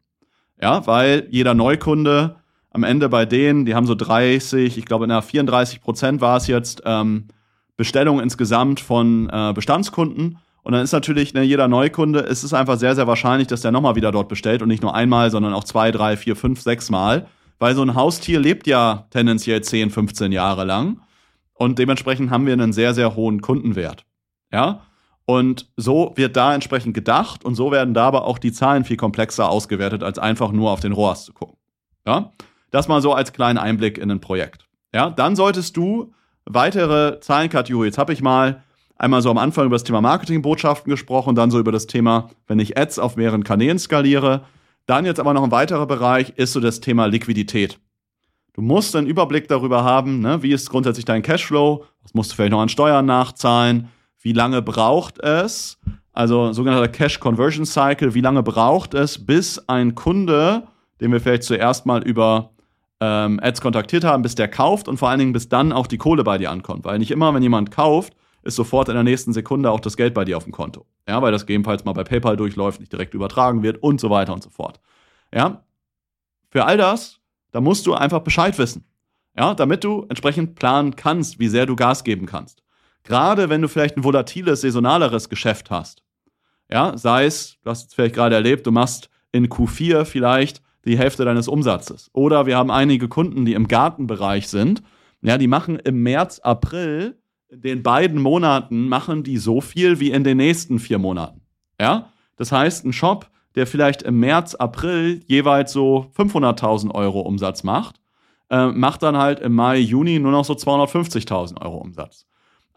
Ja, 0.60 0.86
weil 0.86 1.26
jeder 1.30 1.54
Neukunde 1.54 2.36
am 2.70 2.84
Ende 2.84 3.08
bei 3.08 3.24
denen, 3.24 3.64
die 3.64 3.74
haben 3.74 3.86
so 3.86 3.94
30, 3.94 4.76
ich 4.76 4.84
glaube, 4.84 5.06
na, 5.06 5.22
34 5.22 5.80
Prozent 5.80 6.20
war 6.20 6.36
es 6.36 6.46
jetzt, 6.46 6.82
ähm, 6.84 7.28
Bestellungen 7.76 8.22
insgesamt 8.22 8.80
von 8.80 9.30
äh, 9.32 9.52
Bestandskunden. 9.54 10.38
Und 10.62 10.72
dann 10.72 10.82
ist 10.82 10.92
natürlich 10.92 11.32
ne, 11.32 11.42
jeder 11.42 11.68
Neukunde, 11.68 12.20
es 12.20 12.44
ist 12.44 12.52
einfach 12.52 12.76
sehr, 12.76 12.94
sehr 12.94 13.06
wahrscheinlich, 13.06 13.48
dass 13.48 13.62
der 13.62 13.70
nochmal 13.70 13.94
wieder 13.94 14.12
dort 14.12 14.28
bestellt 14.28 14.60
und 14.60 14.68
nicht 14.68 14.82
nur 14.82 14.94
einmal, 14.94 15.30
sondern 15.30 15.54
auch 15.54 15.64
zwei, 15.64 15.90
drei, 15.90 16.16
vier, 16.16 16.36
fünf, 16.36 16.60
sechs 16.60 16.90
Mal. 16.90 17.26
Weil 17.58 17.74
so 17.74 17.82
ein 17.82 17.94
Haustier 17.94 18.38
lebt 18.38 18.66
ja 18.66 19.06
tendenziell 19.10 19.62
10, 19.62 19.90
15 19.90 20.32
Jahre 20.32 20.64
lang. 20.64 21.00
Und 21.54 21.78
dementsprechend 21.78 22.30
haben 22.30 22.46
wir 22.46 22.52
einen 22.52 22.72
sehr, 22.72 22.94
sehr 22.94 23.16
hohen 23.16 23.40
Kundenwert. 23.40 24.04
Ja. 24.52 24.82
Und 25.30 25.68
so 25.76 26.12
wird 26.14 26.36
da 26.36 26.54
entsprechend 26.54 26.94
gedacht 26.94 27.44
und 27.44 27.54
so 27.54 27.70
werden 27.70 27.92
da 27.92 28.06
aber 28.06 28.24
auch 28.24 28.38
die 28.38 28.50
Zahlen 28.50 28.84
viel 28.84 28.96
komplexer 28.96 29.50
ausgewertet, 29.50 30.02
als 30.02 30.18
einfach 30.18 30.52
nur 30.52 30.70
auf 30.70 30.80
den 30.80 30.92
ROAS 30.92 31.26
zu 31.26 31.34
gucken. 31.34 31.58
Ja. 32.06 32.32
Das 32.70 32.88
mal 32.88 33.02
so 33.02 33.12
als 33.12 33.34
kleinen 33.34 33.58
Einblick 33.58 33.98
in 33.98 34.10
ein 34.10 34.22
Projekt. 34.22 34.64
Ja. 34.94 35.10
Dann 35.10 35.36
solltest 35.36 35.76
du 35.76 36.14
weitere 36.46 37.20
Zahlenkategorien. 37.20 37.90
Jetzt 37.90 37.98
habe 37.98 38.14
ich 38.14 38.22
mal 38.22 38.62
einmal 38.96 39.20
so 39.20 39.30
am 39.30 39.36
Anfang 39.36 39.66
über 39.66 39.74
das 39.74 39.84
Thema 39.84 40.00
Marketingbotschaften 40.00 40.88
gesprochen, 40.88 41.34
dann 41.34 41.50
so 41.50 41.58
über 41.58 41.72
das 41.72 41.86
Thema, 41.86 42.30
wenn 42.46 42.58
ich 42.58 42.78
Ads 42.78 42.98
auf 42.98 43.16
mehreren 43.16 43.44
Kanälen 43.44 43.78
skaliere. 43.78 44.46
Dann 44.86 45.04
jetzt 45.04 45.20
aber 45.20 45.34
noch 45.34 45.44
ein 45.44 45.50
weiterer 45.50 45.86
Bereich 45.86 46.32
ist 46.36 46.54
so 46.54 46.60
das 46.60 46.80
Thema 46.80 47.04
Liquidität. 47.04 47.78
Du 48.54 48.62
musst 48.62 48.96
einen 48.96 49.06
Überblick 49.06 49.46
darüber 49.46 49.84
haben, 49.84 50.20
ne, 50.20 50.42
wie 50.42 50.52
ist 50.52 50.70
grundsätzlich 50.70 51.04
dein 51.04 51.20
Cashflow, 51.20 51.84
was 52.02 52.14
musst 52.14 52.32
du 52.32 52.36
vielleicht 52.36 52.52
noch 52.52 52.62
an 52.62 52.70
Steuern 52.70 53.04
nachzahlen, 53.04 53.90
wie 54.20 54.32
lange 54.32 54.62
braucht 54.62 55.18
es, 55.20 55.78
also 56.12 56.52
sogenannter 56.52 56.88
Cash 56.88 57.20
Conversion 57.20 57.64
Cycle, 57.64 58.14
wie 58.14 58.20
lange 58.20 58.42
braucht 58.42 58.94
es, 58.94 59.24
bis 59.24 59.68
ein 59.68 59.94
Kunde, 59.94 60.64
den 61.00 61.12
wir 61.12 61.20
vielleicht 61.20 61.44
zuerst 61.44 61.86
mal 61.86 62.02
über 62.02 62.50
ähm, 63.00 63.38
Ads 63.42 63.60
kontaktiert 63.60 64.04
haben, 64.04 64.22
bis 64.22 64.34
der 64.34 64.48
kauft 64.48 64.88
und 64.88 64.96
vor 64.96 65.08
allen 65.08 65.20
Dingen 65.20 65.32
bis 65.32 65.48
dann 65.48 65.72
auch 65.72 65.86
die 65.86 65.98
Kohle 65.98 66.24
bei 66.24 66.38
dir 66.38 66.50
ankommt. 66.50 66.84
Weil 66.84 66.98
nicht 66.98 67.10
immer, 67.10 67.32
wenn 67.34 67.42
jemand 67.42 67.70
kauft, 67.70 68.14
ist 68.42 68.56
sofort 68.56 68.88
in 68.88 68.94
der 68.94 69.04
nächsten 69.04 69.32
Sekunde 69.32 69.70
auch 69.70 69.80
das 69.80 69.96
Geld 69.96 70.14
bei 70.14 70.24
dir 70.24 70.36
auf 70.36 70.44
dem 70.44 70.52
Konto. 70.52 70.86
Ja, 71.08 71.22
weil 71.22 71.32
das 71.32 71.46
gegebenenfalls 71.46 71.84
mal 71.84 71.92
bei 71.92 72.04
PayPal 72.04 72.36
durchläuft, 72.36 72.80
nicht 72.80 72.92
direkt 72.92 73.14
übertragen 73.14 73.62
wird 73.62 73.82
und 73.82 74.00
so 74.00 74.10
weiter 74.10 74.32
und 74.32 74.42
so 74.42 74.50
fort. 74.50 74.80
Ja, 75.32 75.62
für 76.50 76.64
all 76.64 76.76
das, 76.76 77.20
da 77.52 77.60
musst 77.60 77.86
du 77.86 77.94
einfach 77.94 78.20
Bescheid 78.20 78.58
wissen. 78.58 78.84
Ja, 79.36 79.54
damit 79.54 79.84
du 79.84 80.06
entsprechend 80.08 80.56
planen 80.56 80.96
kannst, 80.96 81.38
wie 81.38 81.48
sehr 81.48 81.66
du 81.66 81.76
Gas 81.76 82.02
geben 82.02 82.26
kannst. 82.26 82.62
Gerade 83.08 83.48
wenn 83.48 83.62
du 83.62 83.68
vielleicht 83.68 83.96
ein 83.96 84.04
volatiles, 84.04 84.60
saisonaleres 84.60 85.30
Geschäft 85.30 85.70
hast. 85.70 86.02
Ja, 86.70 86.94
sei 86.98 87.24
es, 87.24 87.56
du 87.64 87.70
hast 87.70 87.88
es 87.88 87.94
vielleicht 87.94 88.14
gerade 88.14 88.34
erlebt, 88.34 88.66
du 88.66 88.70
machst 88.70 89.08
in 89.32 89.48
Q4 89.48 90.04
vielleicht 90.04 90.60
die 90.84 90.98
Hälfte 90.98 91.24
deines 91.24 91.48
Umsatzes. 91.48 92.10
Oder 92.12 92.44
wir 92.44 92.58
haben 92.58 92.70
einige 92.70 93.08
Kunden, 93.08 93.46
die 93.46 93.54
im 93.54 93.66
Gartenbereich 93.66 94.48
sind. 94.48 94.82
Ja, 95.22 95.38
die 95.38 95.46
machen 95.46 95.78
im 95.78 96.02
März, 96.02 96.40
April, 96.40 97.16
in 97.48 97.62
den 97.62 97.82
beiden 97.82 98.20
Monaten 98.20 98.88
machen 98.88 99.22
die 99.22 99.38
so 99.38 99.62
viel 99.62 100.00
wie 100.00 100.10
in 100.10 100.22
den 100.22 100.36
nächsten 100.36 100.78
vier 100.78 100.98
Monaten. 100.98 101.40
Ja, 101.80 102.12
das 102.36 102.52
heißt, 102.52 102.84
ein 102.84 102.92
Shop, 102.92 103.30
der 103.54 103.66
vielleicht 103.66 104.02
im 104.02 104.20
März, 104.20 104.54
April 104.54 105.22
jeweils 105.26 105.72
so 105.72 106.10
500.000 106.14 106.94
Euro 106.94 107.22
Umsatz 107.22 107.64
macht, 107.64 108.02
äh, 108.50 108.66
macht 108.66 109.02
dann 109.02 109.16
halt 109.16 109.40
im 109.40 109.54
Mai, 109.54 109.78
Juni 109.78 110.18
nur 110.18 110.32
noch 110.32 110.44
so 110.44 110.52
250.000 110.52 111.62
Euro 111.62 111.78
Umsatz. 111.78 112.27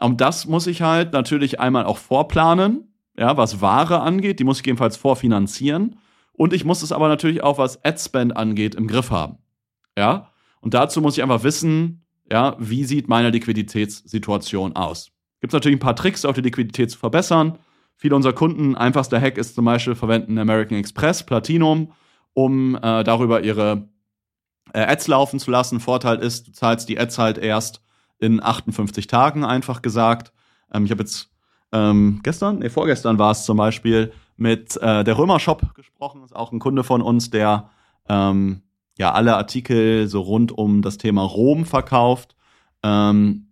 Und 0.02 0.20
das 0.20 0.46
muss 0.46 0.66
ich 0.66 0.82
halt 0.82 1.12
natürlich 1.12 1.60
einmal 1.60 1.84
auch 1.84 1.98
vorplanen, 1.98 2.92
ja, 3.16 3.36
was 3.36 3.60
Ware 3.60 4.00
angeht, 4.00 4.38
die 4.40 4.44
muss 4.44 4.60
ich 4.60 4.66
jedenfalls 4.66 4.96
vorfinanzieren. 4.96 5.96
Und 6.32 6.52
ich 6.52 6.64
muss 6.64 6.82
es 6.82 6.92
aber 6.92 7.08
natürlich 7.08 7.42
auch, 7.42 7.58
was 7.58 7.84
Adspend 7.84 8.36
angeht, 8.36 8.74
im 8.74 8.86
Griff 8.86 9.10
haben. 9.10 9.38
Ja. 9.96 10.30
Und 10.60 10.74
dazu 10.74 11.00
muss 11.00 11.16
ich 11.16 11.22
einfach 11.22 11.44
wissen, 11.44 12.04
ja, 12.30 12.56
wie 12.58 12.84
sieht 12.84 13.08
meine 13.08 13.30
Liquiditätssituation 13.30 14.74
aus? 14.76 15.12
Gibt 15.40 15.52
es 15.52 15.54
natürlich 15.54 15.76
ein 15.76 15.80
paar 15.80 15.96
Tricks, 15.96 16.24
auch 16.24 16.34
die 16.34 16.40
Liquidität 16.40 16.90
zu 16.90 16.98
verbessern. 16.98 17.58
Viele 17.96 18.16
unserer 18.16 18.32
Kunden, 18.32 18.74
einfachster 18.74 19.20
Hack 19.20 19.36
ist 19.38 19.54
zum 19.54 19.66
Beispiel, 19.66 19.94
verwenden 19.94 20.38
American 20.38 20.78
Express, 20.78 21.24
Platinum, 21.24 21.92
um 22.32 22.76
äh, 22.76 23.04
darüber 23.04 23.42
ihre 23.42 23.88
äh, 24.72 24.80
Ads 24.80 25.08
laufen 25.08 25.38
zu 25.38 25.50
lassen. 25.50 25.80
Vorteil 25.80 26.18
ist, 26.18 26.48
du 26.48 26.52
zahlst 26.52 26.88
die 26.88 26.98
Ads 26.98 27.18
halt 27.18 27.38
erst 27.38 27.82
in 28.22 28.42
58 28.42 29.06
Tagen, 29.06 29.44
einfach 29.44 29.82
gesagt. 29.82 30.32
Ähm, 30.72 30.84
ich 30.84 30.90
habe 30.90 31.02
jetzt 31.02 31.30
ähm, 31.72 32.20
gestern, 32.22 32.58
nee, 32.58 32.68
vorgestern 32.68 33.18
war 33.18 33.32
es 33.32 33.44
zum 33.44 33.56
Beispiel, 33.56 34.12
mit 34.36 34.76
äh, 34.78 35.04
der 35.04 35.18
Römer-Shop 35.18 35.74
gesprochen. 35.74 36.22
Ist 36.24 36.34
auch 36.34 36.52
ein 36.52 36.58
Kunde 36.58 36.84
von 36.84 37.02
uns, 37.02 37.30
der 37.30 37.70
ähm, 38.08 38.62
ja 38.98 39.12
alle 39.12 39.36
Artikel 39.36 40.08
so 40.08 40.20
rund 40.20 40.52
um 40.52 40.82
das 40.82 40.98
Thema 40.98 41.22
Rom 41.22 41.64
verkauft. 41.64 42.34
Ähm, 42.82 43.48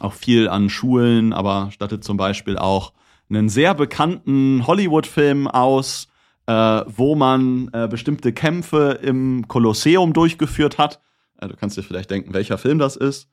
auch 0.00 0.12
viel 0.12 0.48
an 0.48 0.68
Schulen, 0.68 1.32
aber 1.32 1.70
stattet 1.70 2.04
zum 2.04 2.16
Beispiel 2.16 2.58
auch 2.58 2.92
einen 3.28 3.48
sehr 3.48 3.74
bekannten 3.74 4.66
Hollywood-Film 4.66 5.48
aus, 5.48 6.08
äh, 6.46 6.52
wo 6.52 7.14
man 7.14 7.70
äh, 7.72 7.88
bestimmte 7.88 8.32
Kämpfe 8.32 8.98
im 9.02 9.48
Kolosseum 9.48 10.12
durchgeführt 10.12 10.78
hat. 10.78 11.00
Äh, 11.40 11.48
du 11.48 11.56
kannst 11.56 11.76
dir 11.76 11.82
vielleicht 11.82 12.10
denken, 12.10 12.34
welcher 12.34 12.58
Film 12.58 12.78
das 12.78 12.96
ist. 12.96 13.28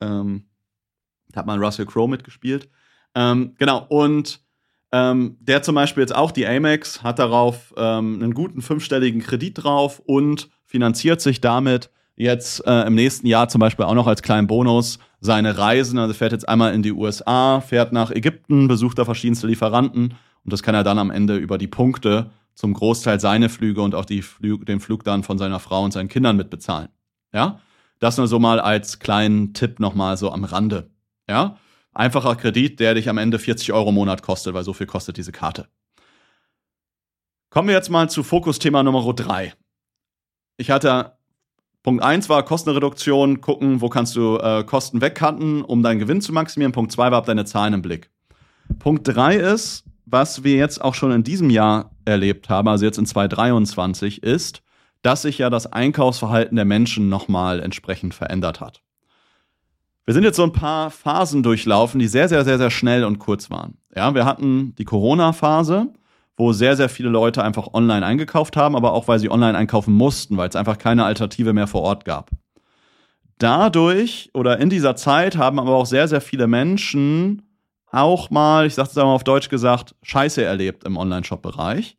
Ähm, 0.00 0.44
da 1.30 1.40
hat 1.40 1.46
man 1.46 1.62
Russell 1.62 1.86
Crowe 1.86 2.08
mitgespielt. 2.08 2.68
Ähm, 3.14 3.54
genau, 3.58 3.86
und 3.88 4.40
ähm, 4.92 5.36
der 5.40 5.62
zum 5.62 5.74
Beispiel 5.74 6.02
jetzt 6.02 6.14
auch 6.14 6.30
die 6.30 6.46
Amex 6.46 7.02
hat 7.02 7.18
darauf 7.18 7.74
ähm, 7.76 8.20
einen 8.22 8.34
guten 8.34 8.62
fünfstelligen 8.62 9.20
Kredit 9.20 9.62
drauf 9.62 10.00
und 10.00 10.48
finanziert 10.64 11.20
sich 11.20 11.40
damit 11.40 11.90
jetzt 12.16 12.66
äh, 12.66 12.86
im 12.86 12.94
nächsten 12.94 13.26
Jahr 13.26 13.48
zum 13.48 13.60
Beispiel 13.60 13.84
auch 13.84 13.94
noch 13.94 14.06
als 14.06 14.22
kleinen 14.22 14.46
Bonus 14.46 14.98
seine 15.20 15.58
Reisen. 15.58 15.98
Also 15.98 16.14
fährt 16.14 16.32
jetzt 16.32 16.48
einmal 16.48 16.74
in 16.74 16.82
die 16.82 16.92
USA, 16.92 17.60
fährt 17.60 17.92
nach 17.92 18.10
Ägypten, 18.10 18.66
besucht 18.66 18.98
da 18.98 19.04
verschiedenste 19.04 19.46
Lieferanten 19.46 20.14
und 20.44 20.52
das 20.52 20.62
kann 20.62 20.74
er 20.74 20.84
dann 20.84 20.98
am 20.98 21.10
Ende 21.10 21.36
über 21.36 21.58
die 21.58 21.66
Punkte 21.66 22.30
zum 22.54 22.72
Großteil 22.72 23.20
seine 23.20 23.48
Flüge 23.48 23.82
und 23.82 23.94
auch 23.94 24.06
Flü 24.06 24.58
den 24.64 24.80
Flug 24.80 25.04
dann 25.04 25.22
von 25.22 25.38
seiner 25.38 25.60
Frau 25.60 25.84
und 25.84 25.92
seinen 25.92 26.08
Kindern 26.08 26.36
mitbezahlen. 26.36 26.88
Ja, 27.32 27.60
das 27.98 28.16
nur 28.16 28.28
so 28.28 28.38
mal 28.38 28.60
als 28.60 28.98
kleinen 28.98 29.54
Tipp 29.54 29.80
nochmal 29.80 30.16
so 30.16 30.30
am 30.30 30.44
Rande. 30.44 30.90
Ja, 31.28 31.58
einfacher 31.92 32.36
Kredit, 32.36 32.80
der 32.80 32.94
dich 32.94 33.08
am 33.08 33.18
Ende 33.18 33.38
40 33.38 33.72
Euro 33.72 33.90
im 33.90 33.96
Monat 33.96 34.22
kostet, 34.22 34.54
weil 34.54 34.64
so 34.64 34.72
viel 34.72 34.86
kostet 34.86 35.16
diese 35.16 35.32
Karte. 35.32 35.68
Kommen 37.50 37.68
wir 37.68 37.74
jetzt 37.74 37.90
mal 37.90 38.08
zu 38.08 38.22
Fokusthema 38.22 38.82
Nummer 38.82 39.12
3. 39.12 39.54
Ich 40.58 40.70
hatte 40.70 41.18
Punkt 41.82 42.02
1 42.02 42.28
war 42.28 42.44
Kostenreduktion, 42.44 43.40
gucken, 43.40 43.80
wo 43.80 43.88
kannst 43.88 44.16
du 44.16 44.36
äh, 44.36 44.64
Kosten 44.64 45.00
wegkanten, 45.00 45.62
um 45.62 45.82
deinen 45.82 45.98
Gewinn 45.98 46.20
zu 46.20 46.32
maximieren. 46.32 46.72
Punkt 46.72 46.92
2 46.92 47.10
war, 47.10 47.18
hab 47.18 47.26
deine 47.26 47.44
Zahlen 47.44 47.74
im 47.74 47.82
Blick. 47.82 48.10
Punkt 48.78 49.08
3 49.08 49.36
ist, 49.36 49.84
was 50.04 50.44
wir 50.44 50.56
jetzt 50.56 50.82
auch 50.82 50.94
schon 50.94 51.12
in 51.12 51.22
diesem 51.22 51.50
Jahr 51.50 51.96
erlebt 52.04 52.50
haben, 52.50 52.68
also 52.68 52.84
jetzt 52.84 52.98
in 52.98 53.06
2023, 53.06 54.22
ist, 54.22 54.62
dass 55.02 55.22
sich 55.22 55.38
ja 55.38 55.50
das 55.50 55.72
Einkaufsverhalten 55.72 56.56
der 56.56 56.64
Menschen 56.64 57.08
nochmal 57.08 57.60
entsprechend 57.60 58.14
verändert 58.14 58.60
hat. 58.60 58.82
Wir 60.04 60.14
sind 60.14 60.24
jetzt 60.24 60.36
so 60.36 60.42
ein 60.42 60.52
paar 60.52 60.90
Phasen 60.90 61.42
durchlaufen, 61.42 62.00
die 62.00 62.08
sehr, 62.08 62.28
sehr, 62.28 62.44
sehr, 62.44 62.56
sehr 62.56 62.70
schnell 62.70 63.04
und 63.04 63.18
kurz 63.18 63.50
waren. 63.50 63.76
Ja, 63.94 64.14
wir 64.14 64.24
hatten 64.24 64.74
die 64.76 64.84
Corona-Phase, 64.84 65.92
wo 66.36 66.52
sehr, 66.52 66.76
sehr 66.76 66.88
viele 66.88 67.10
Leute 67.10 67.44
einfach 67.44 67.74
online 67.74 68.06
eingekauft 68.06 68.56
haben, 68.56 68.74
aber 68.74 68.92
auch 68.92 69.06
weil 69.06 69.18
sie 69.18 69.30
online 69.30 69.58
einkaufen 69.58 69.92
mussten, 69.92 70.36
weil 70.36 70.48
es 70.48 70.56
einfach 70.56 70.78
keine 70.78 71.04
Alternative 71.04 71.52
mehr 71.52 71.66
vor 71.66 71.82
Ort 71.82 72.04
gab. 72.04 72.30
Dadurch 73.38 74.30
oder 74.34 74.58
in 74.58 74.70
dieser 74.70 74.96
Zeit 74.96 75.36
haben 75.36 75.58
aber 75.58 75.76
auch 75.76 75.86
sehr, 75.86 76.08
sehr 76.08 76.20
viele 76.20 76.46
Menschen 76.46 77.42
auch 77.90 78.30
mal, 78.30 78.66
ich 78.66 78.74
sag's 78.74 78.94
mal 78.94 79.04
auf 79.04 79.24
Deutsch 79.24 79.48
gesagt, 79.48 79.94
Scheiße 80.02 80.42
erlebt 80.42 80.84
im 80.84 80.96
Online-Shop-Bereich. 80.96 81.96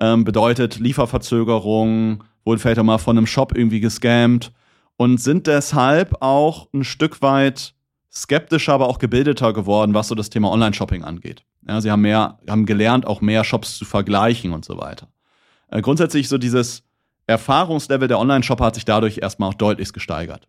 Ähm, 0.00 0.24
bedeutet 0.24 0.78
Lieferverzögerung, 0.78 2.24
wurden 2.48 2.60
vielleicht 2.60 2.78
auch 2.78 2.84
mal 2.84 2.96
von 2.96 3.18
einem 3.18 3.26
Shop 3.26 3.56
irgendwie 3.56 3.78
gescammt 3.78 4.52
und 4.96 5.20
sind 5.20 5.46
deshalb 5.46 6.22
auch 6.22 6.68
ein 6.72 6.82
Stück 6.82 7.20
weit 7.20 7.74
skeptischer, 8.10 8.72
aber 8.72 8.88
auch 8.88 8.98
gebildeter 8.98 9.52
geworden, 9.52 9.92
was 9.92 10.08
so 10.08 10.14
das 10.14 10.30
Thema 10.30 10.50
Online-Shopping 10.50 11.04
angeht. 11.04 11.44
Ja, 11.68 11.82
sie 11.82 11.90
haben 11.90 12.00
mehr, 12.00 12.38
haben 12.48 12.64
gelernt, 12.64 13.06
auch 13.06 13.20
mehr 13.20 13.44
Shops 13.44 13.76
zu 13.76 13.84
vergleichen 13.84 14.52
und 14.52 14.64
so 14.64 14.78
weiter. 14.78 15.08
Äh, 15.70 15.82
grundsätzlich 15.82 16.30
so 16.30 16.38
dieses 16.38 16.84
Erfahrungslevel 17.26 18.08
der 18.08 18.18
Online-Shopper 18.18 18.64
hat 18.64 18.76
sich 18.76 18.86
dadurch 18.86 19.18
erstmal 19.18 19.50
auch 19.50 19.54
deutlich 19.54 19.92
gesteigert. 19.92 20.48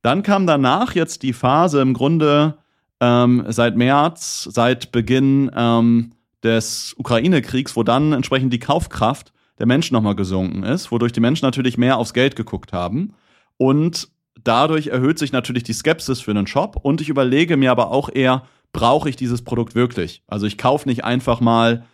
Dann 0.00 0.22
kam 0.22 0.46
danach 0.46 0.94
jetzt 0.94 1.24
die 1.24 1.32
Phase 1.32 1.80
im 1.80 1.92
Grunde 1.92 2.56
ähm, 3.00 3.44
seit 3.48 3.76
März, 3.76 4.48
seit 4.48 4.92
Beginn 4.92 5.50
ähm, 5.56 6.12
des 6.44 6.94
Ukraine-Kriegs, 6.98 7.74
wo 7.74 7.82
dann 7.82 8.12
entsprechend 8.12 8.52
die 8.52 8.60
Kaufkraft 8.60 9.32
der 9.58 9.66
Menschen 9.66 9.94
nochmal 9.94 10.16
gesunken 10.16 10.62
ist, 10.62 10.90
wodurch 10.90 11.12
die 11.12 11.20
Menschen 11.20 11.44
natürlich 11.44 11.78
mehr 11.78 11.98
aufs 11.98 12.14
Geld 12.14 12.36
geguckt 12.36 12.72
haben. 12.72 13.14
Und 13.56 14.08
dadurch 14.42 14.88
erhöht 14.88 15.18
sich 15.18 15.32
natürlich 15.32 15.62
die 15.62 15.72
Skepsis 15.72 16.20
für 16.20 16.30
einen 16.30 16.46
Shop. 16.46 16.76
Und 16.82 17.00
ich 17.00 17.08
überlege 17.08 17.56
mir 17.56 17.70
aber 17.70 17.90
auch 17.90 18.08
eher, 18.12 18.44
brauche 18.72 19.08
ich 19.08 19.16
dieses 19.16 19.42
Produkt 19.42 19.74
wirklich? 19.74 20.22
Also 20.26 20.46
ich 20.46 20.58
kaufe 20.58 20.88
nicht 20.88 21.04
einfach 21.04 21.40
mal, 21.40 21.84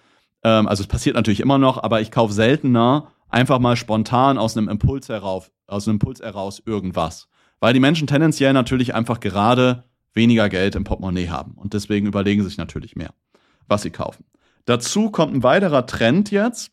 ähm, 0.45 0.69
also 0.69 0.83
es 0.83 0.87
passiert 0.87 1.17
natürlich 1.17 1.41
immer 1.41 1.59
noch, 1.59 1.83
aber 1.83 2.01
ich 2.01 2.11
kaufe 2.11 2.33
seltener 2.33 3.13
einfach 3.29 3.59
mal 3.59 3.77
spontan 3.77 4.39
aus 4.39 4.57
einem 4.57 4.69
Impuls 4.69 5.09
heraus, 5.09 5.51
aus 5.67 5.87
einem 5.87 5.97
Impuls 5.97 6.21
heraus 6.21 6.63
irgendwas. 6.65 7.29
Weil 7.61 7.75
die 7.75 7.81
Menschen 7.81 8.07
tendenziell 8.07 8.53
natürlich 8.53 8.95
einfach 8.95 9.21
gerade 9.21 9.85
weniger 10.15 10.49
Geld 10.49 10.75
im 10.75 10.85
Portemonnaie 10.85 11.29
haben. 11.29 11.53
Und 11.53 11.75
deswegen 11.75 12.07
überlegen 12.07 12.43
sie 12.43 12.49
sich 12.49 12.59
natürlich 12.59 12.97
mehr, 12.97 13.13
was 13.67 13.83
sie 13.83 13.91
kaufen. 13.91 14.25
Dazu 14.65 15.11
kommt 15.11 15.35
ein 15.35 15.43
weiterer 15.43 15.87
Trend 15.87 16.31
jetzt, 16.31 16.71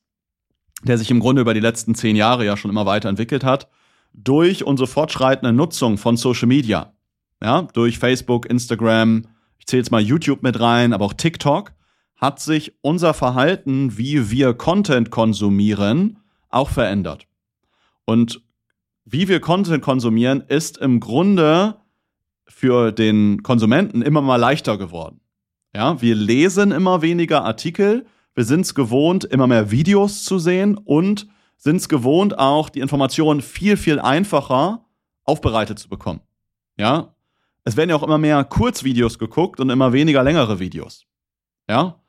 der 0.87 0.97
sich 0.97 1.11
im 1.11 1.19
Grunde 1.19 1.41
über 1.41 1.53
die 1.53 1.59
letzten 1.59 1.95
zehn 1.95 2.15
Jahre 2.15 2.45
ja 2.45 2.57
schon 2.57 2.71
immer 2.71 2.85
weiterentwickelt 2.85 3.43
hat, 3.43 3.69
durch 4.13 4.63
unsere 4.63 4.87
fortschreitende 4.87 5.53
Nutzung 5.53 5.97
von 5.97 6.17
Social 6.17 6.47
Media. 6.47 6.93
Ja, 7.41 7.63
durch 7.73 7.99
Facebook, 7.99 8.45
Instagram, 8.45 9.25
ich 9.59 9.67
zähle 9.67 9.81
jetzt 9.81 9.91
mal 9.91 10.01
YouTube 10.01 10.41
mit 10.41 10.59
rein, 10.59 10.93
aber 10.93 11.05
auch 11.05 11.13
TikTok, 11.13 11.73
hat 12.15 12.39
sich 12.39 12.73
unser 12.81 13.13
Verhalten, 13.13 13.97
wie 13.97 14.31
wir 14.31 14.53
Content 14.53 15.11
konsumieren, 15.11 16.19
auch 16.49 16.69
verändert. 16.69 17.27
Und 18.05 18.41
wie 19.03 19.27
wir 19.27 19.39
Content 19.41 19.83
konsumieren, 19.83 20.41
ist 20.47 20.77
im 20.77 20.99
Grunde 20.99 21.75
für 22.47 22.91
den 22.91 23.43
Konsumenten 23.43 24.01
immer 24.01 24.21
mal 24.21 24.37
leichter 24.37 24.77
geworden. 24.77 25.19
Ja, 25.75 26.01
wir 26.01 26.15
lesen 26.15 26.71
immer 26.71 27.01
weniger 27.01 27.43
Artikel, 27.43 28.05
wir 28.35 28.43
sind 28.43 28.61
es 28.61 28.75
gewohnt, 28.75 29.23
immer 29.23 29.47
mehr 29.47 29.71
Videos 29.71 30.23
zu 30.23 30.37
sehen 30.37 30.77
und 30.77 31.27
sind 31.57 31.77
es 31.77 31.89
gewohnt, 31.89 32.37
auch 32.37 32.69
die 32.69 32.81
Informationen 32.81 33.41
viel, 33.41 33.77
viel 33.77 33.99
einfacher 33.99 34.85
aufbereitet 35.23 35.79
zu 35.79 35.89
bekommen. 35.89 36.21
Ja, 36.77 37.15
es 37.63 37.77
werden 37.77 37.89
ja 37.89 37.95
auch 37.95 38.03
immer 38.03 38.19
mehr 38.19 38.43
Kurzvideos 38.43 39.17
geguckt 39.17 39.59
und 39.59 39.69
immer 39.69 39.91
weniger 39.93 40.23
längere 40.23 40.59
Videos. 40.59 41.05
Ja? 41.67 42.01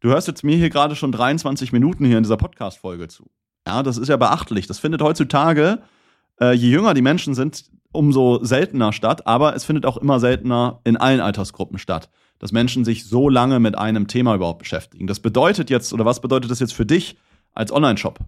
Du 0.00 0.08
hörst 0.08 0.28
jetzt 0.28 0.42
mir 0.42 0.56
hier 0.56 0.70
gerade 0.70 0.96
schon 0.96 1.12
23 1.12 1.72
Minuten 1.72 2.04
hier 2.04 2.16
in 2.16 2.24
dieser 2.24 2.36
Podcast-Folge 2.36 3.08
zu. 3.08 3.30
Ja, 3.66 3.82
das 3.82 3.98
ist 3.98 4.08
ja 4.08 4.16
beachtlich. 4.16 4.66
Das 4.66 4.78
findet 4.78 5.02
heutzutage, 5.02 5.82
äh, 6.40 6.52
je 6.52 6.70
jünger 6.70 6.94
die 6.94 7.02
Menschen 7.02 7.34
sind, 7.34 7.70
umso 7.92 8.42
seltener 8.44 8.92
statt, 8.92 9.26
aber 9.26 9.54
es 9.54 9.64
findet 9.64 9.86
auch 9.86 9.96
immer 9.96 10.20
seltener 10.20 10.80
in 10.84 10.96
allen 10.96 11.20
Altersgruppen 11.20 11.78
statt, 11.78 12.10
dass 12.38 12.52
Menschen 12.52 12.84
sich 12.84 13.06
so 13.06 13.28
lange 13.28 13.60
mit 13.60 13.76
einem 13.76 14.06
Thema 14.06 14.34
überhaupt 14.34 14.60
beschäftigen. 14.60 15.06
Das 15.06 15.20
bedeutet 15.20 15.70
jetzt, 15.70 15.92
oder 15.92 16.04
was 16.04 16.20
bedeutet 16.20 16.50
das 16.50 16.60
jetzt 16.60 16.74
für 16.74 16.86
dich 16.86 17.16
als 17.52 17.72
Online-Shop? 17.72 18.18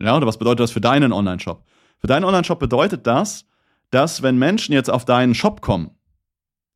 Ja, 0.00 0.16
oder 0.16 0.26
was 0.26 0.38
bedeutet 0.38 0.60
das 0.60 0.70
für 0.70 0.80
deinen 0.80 1.12
Online-Shop? 1.12 1.64
Für 1.98 2.06
deinen 2.06 2.24
Online-Shop 2.24 2.58
bedeutet 2.58 3.06
das, 3.06 3.46
dass 3.90 4.22
wenn 4.22 4.38
Menschen 4.38 4.72
jetzt 4.72 4.90
auf 4.90 5.04
deinen 5.04 5.34
Shop 5.34 5.60
kommen, 5.60 5.90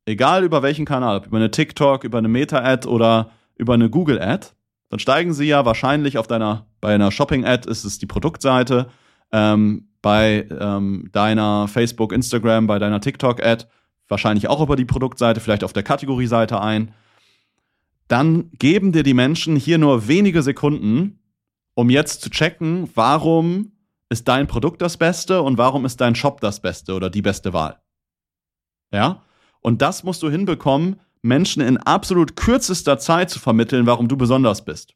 egal 0.05 0.43
über 0.43 0.63
welchen 0.63 0.85
Kanal, 0.85 1.23
über 1.25 1.37
eine 1.37 1.51
TikTok, 1.51 2.03
über 2.03 2.17
eine 2.17 2.29
Meta-Ad 2.29 2.87
oder 2.87 3.31
über 3.55 3.73
eine 3.73 3.89
Google-Ad, 3.89 4.47
dann 4.89 4.99
steigen 4.99 5.33
sie 5.33 5.45
ja 5.45 5.65
wahrscheinlich 5.65 6.17
auf 6.17 6.27
deiner, 6.27 6.67
bei 6.79 6.95
einer 6.95 7.11
Shopping-Ad 7.11 7.69
ist 7.69 7.83
es 7.83 7.99
die 7.99 8.05
Produktseite, 8.05 8.87
ähm, 9.31 9.89
bei 10.01 10.47
ähm, 10.49 11.09
deiner 11.11 11.67
Facebook, 11.67 12.13
Instagram, 12.13 12.67
bei 12.67 12.79
deiner 12.79 13.01
TikTok-Ad 13.01 13.65
wahrscheinlich 14.07 14.47
auch 14.47 14.61
über 14.61 14.75
die 14.75 14.85
Produktseite, 14.85 15.39
vielleicht 15.39 15.63
auf 15.63 15.73
der 15.73 15.83
Kategorieseite 15.83 16.61
ein. 16.61 16.93
Dann 18.07 18.51
geben 18.57 18.91
dir 18.91 19.03
die 19.03 19.13
Menschen 19.13 19.55
hier 19.55 19.77
nur 19.77 20.07
wenige 20.07 20.41
Sekunden 20.41 21.19
um 21.77 21.91
jetzt 21.91 22.21
zu 22.21 22.31
checken, 22.31 22.89
warum 22.95 23.71
ist 24.09 24.27
dein 24.27 24.47
Produkt 24.47 24.81
das 24.81 24.97
Beste 24.97 25.43
und 25.43 25.59
warum 25.59 25.85
ist 25.85 26.01
dein 26.01 26.15
Shop 26.15 26.41
das 26.41 26.59
Beste 26.59 26.95
oder 26.95 27.11
die 27.11 27.21
beste 27.21 27.53
Wahl. 27.53 27.79
Ja? 28.91 29.21
Und 29.61 29.83
das 29.83 30.03
musst 30.03 30.23
du 30.23 30.29
hinbekommen, 30.31 30.99
Menschen 31.21 31.61
in 31.61 31.77
absolut 31.77 32.35
kürzester 32.35 32.97
Zeit 32.97 33.29
zu 33.29 33.37
vermitteln, 33.37 33.85
warum 33.85 34.07
du 34.07 34.17
besonders 34.17 34.65
bist. 34.65 34.95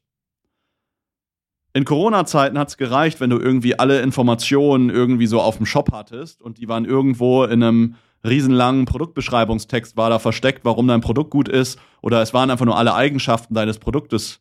In 1.72 1.84
Corona-Zeiten 1.84 2.58
hat 2.58 2.70
es 2.70 2.76
gereicht, 2.76 3.20
wenn 3.20 3.30
du 3.30 3.38
irgendwie 3.38 3.78
alle 3.78 4.00
Informationen 4.00 4.90
irgendwie 4.90 5.28
so 5.28 5.40
auf 5.40 5.58
dem 5.58 5.66
Shop 5.66 5.92
hattest 5.92 6.42
und 6.42 6.58
die 6.58 6.66
waren 6.66 6.84
irgendwo 6.84 7.44
in 7.44 7.62
einem 7.62 7.94
riesenlangen 8.24 8.84
Produktbeschreibungstext 8.84 9.96
war 9.96 10.10
da 10.10 10.18
versteckt, 10.18 10.64
warum 10.64 10.88
dein 10.88 11.00
Produkt 11.00 11.30
gut 11.30 11.48
ist, 11.48 11.78
oder 12.00 12.22
es 12.22 12.32
waren 12.34 12.50
einfach 12.50 12.64
nur 12.64 12.76
alle 12.76 12.94
Eigenschaften 12.94 13.54
deines 13.54 13.78
Produktes 13.78 14.40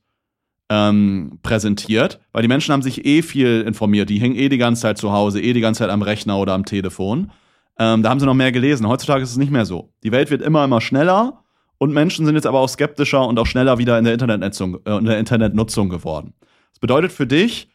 ähm, 0.69 1.39
präsentiert, 1.43 2.19
weil 2.31 2.43
die 2.43 2.47
Menschen 2.47 2.71
haben 2.71 2.81
sich 2.81 3.05
eh 3.05 3.21
viel 3.21 3.61
informiert, 3.61 4.09
die 4.09 4.19
hängen 4.19 4.35
eh 4.35 4.47
die 4.47 4.57
ganze 4.57 4.83
Zeit 4.83 4.97
zu 4.97 5.11
Hause, 5.11 5.41
eh 5.41 5.53
die 5.53 5.61
ganze 5.61 5.79
Zeit 5.79 5.89
am 5.89 6.01
Rechner 6.01 6.37
oder 6.37 6.53
am 6.53 6.65
Telefon. 6.65 7.31
Ähm, 7.77 8.03
da 8.03 8.09
haben 8.09 8.19
sie 8.19 8.25
noch 8.25 8.33
mehr 8.33 8.51
gelesen. 8.51 8.87
Heutzutage 8.87 9.23
ist 9.23 9.31
es 9.31 9.37
nicht 9.37 9.51
mehr 9.51 9.65
so. 9.65 9.91
Die 10.03 10.11
Welt 10.11 10.29
wird 10.29 10.41
immer, 10.41 10.63
immer 10.63 10.79
schneller 10.79 11.43
und 11.77 11.91
Menschen 11.91 12.25
sind 12.25 12.35
jetzt 12.35 12.47
aber 12.47 12.59
auch 12.59 12.69
skeptischer 12.69 13.27
und 13.27 13.39
auch 13.39 13.47
schneller 13.47 13.79
wieder 13.79 13.97
in 13.97 14.05
der 14.05 14.13
Internetnutzung, 14.13 14.79
äh, 14.85 14.97
in 14.97 15.05
der 15.05 15.19
Internetnutzung 15.19 15.89
geworden. 15.89 16.33
Das 16.71 16.79
bedeutet 16.79 17.11
für 17.11 17.27
dich, 17.27 17.69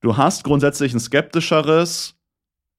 du 0.00 0.16
hast 0.16 0.44
grundsätzlich 0.44 0.92
ein 0.92 1.00
skeptischeres, 1.00 2.16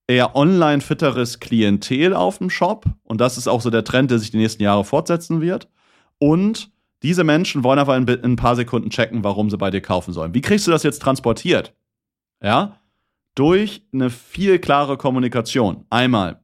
eher 0.08 0.36
online 0.36 0.82
fitteres 0.82 1.40
Klientel 1.40 2.14
auf 2.14 2.38
dem 2.38 2.50
Shop. 2.50 2.86
Und 3.04 3.22
das 3.22 3.38
ist 3.38 3.48
auch 3.48 3.62
so 3.62 3.70
der 3.70 3.84
Trend, 3.84 4.12
der 4.12 4.20
sich 4.20 4.32
die 4.32 4.38
nächsten 4.38 4.64
Jahre 4.64 4.86
fortsetzen 4.86 5.42
wird. 5.42 5.70
Und 6.20 6.72
diese 7.04 7.24
Menschen 7.24 7.64
wollen 7.64 7.80
aber 7.80 7.98
in, 7.98 8.08
in 8.08 8.24
ein 8.24 8.36
paar 8.36 8.56
Sekunden 8.56 8.90
checken, 8.90 9.24
warum 9.24 9.50
sie 9.50 9.58
bei 9.58 9.72
dir 9.72 9.82
kaufen 9.82 10.14
sollen. 10.14 10.34
Wie 10.34 10.42
kriegst 10.42 10.68
du 10.68 10.72
das 10.72 10.84
jetzt 10.84 11.02
transportiert? 11.02 11.74
Ja, 12.42 12.80
durch 13.34 13.84
eine 13.94 14.10
viel 14.10 14.60
klare 14.60 14.98
Kommunikation. 14.98 15.86
Einmal, 15.90 16.40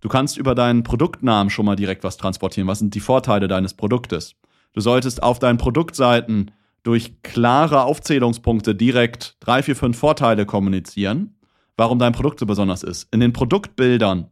du 0.00 0.08
kannst 0.08 0.36
über 0.36 0.54
deinen 0.54 0.84
Produktnamen 0.84 1.50
schon 1.50 1.66
mal 1.66 1.76
direkt 1.76 2.04
was 2.04 2.16
transportieren. 2.16 2.68
Was 2.68 2.78
sind 2.78 2.94
die 2.94 3.00
Vorteile 3.00 3.48
deines 3.48 3.74
Produktes? 3.74 4.36
Du 4.72 4.80
solltest 4.80 5.22
auf 5.22 5.38
deinen 5.38 5.58
Produktseiten 5.58 6.52
durch 6.82 7.22
klare 7.22 7.82
Aufzählungspunkte 7.82 8.74
direkt 8.74 9.36
drei, 9.40 9.62
vier, 9.62 9.76
fünf 9.76 9.98
Vorteile 9.98 10.46
kommunizieren 10.46 11.34
warum 11.80 11.98
dein 11.98 12.12
Produkt 12.12 12.38
so 12.38 12.44
besonders 12.44 12.82
ist. 12.82 13.08
In 13.10 13.20
den 13.20 13.32
Produktbildern 13.32 14.28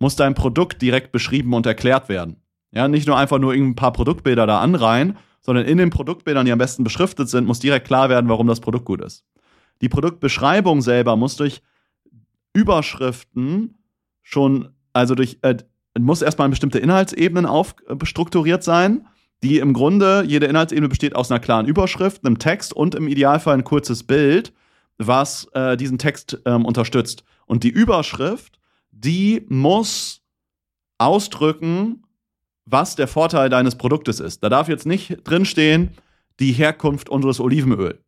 muss 0.00 0.16
dein 0.16 0.34
Produkt 0.34 0.82
direkt 0.82 1.12
beschrieben 1.12 1.54
und 1.54 1.64
erklärt 1.64 2.08
werden. 2.08 2.42
Ja, 2.72 2.88
nicht 2.88 3.06
nur 3.06 3.16
einfach 3.16 3.38
nur 3.38 3.52
ein 3.52 3.76
paar 3.76 3.92
Produktbilder 3.92 4.48
da 4.48 4.60
anreihen, 4.60 5.16
sondern 5.40 5.64
in 5.64 5.78
den 5.78 5.90
Produktbildern, 5.90 6.44
die 6.44 6.50
am 6.50 6.58
besten 6.58 6.82
beschriftet 6.82 7.28
sind, 7.28 7.46
muss 7.46 7.60
direkt 7.60 7.86
klar 7.86 8.08
werden, 8.08 8.28
warum 8.28 8.48
das 8.48 8.58
Produkt 8.58 8.84
gut 8.84 9.00
ist. 9.00 9.24
Die 9.80 9.88
Produktbeschreibung 9.88 10.82
selber 10.82 11.14
muss 11.14 11.36
durch 11.36 11.62
Überschriften 12.52 13.78
schon, 14.22 14.70
also 14.92 15.14
durch, 15.14 15.38
äh, 15.42 15.54
muss 16.00 16.20
erstmal 16.20 16.46
in 16.46 16.50
bestimmte 16.50 16.80
Inhaltsebenen 16.80 17.46
aufstrukturiert 17.46 18.64
sein, 18.64 19.06
die 19.44 19.60
im 19.60 19.72
Grunde, 19.72 20.24
jede 20.26 20.46
Inhaltsebene 20.46 20.88
besteht 20.88 21.14
aus 21.14 21.30
einer 21.30 21.38
klaren 21.38 21.66
Überschrift, 21.66 22.26
einem 22.26 22.40
Text 22.40 22.72
und 22.72 22.96
im 22.96 23.06
Idealfall 23.06 23.54
ein 23.54 23.62
kurzes 23.62 24.02
Bild, 24.02 24.52
was 24.98 25.46
äh, 25.54 25.76
diesen 25.76 25.98
Text 25.98 26.38
ähm, 26.44 26.64
unterstützt. 26.64 27.24
Und 27.46 27.64
die 27.64 27.70
Überschrift, 27.70 28.58
die 28.90 29.44
muss 29.48 30.22
ausdrücken, 30.98 32.02
was 32.66 32.96
der 32.96 33.08
Vorteil 33.08 33.48
deines 33.48 33.76
Produktes 33.76 34.20
ist. 34.20 34.42
Da 34.42 34.48
darf 34.48 34.68
jetzt 34.68 34.86
nicht 34.86 35.18
drinstehen, 35.24 35.90
die 36.40 36.52
Herkunft 36.52 37.08
unseres 37.08 37.40
Olivenöl. 37.40 38.02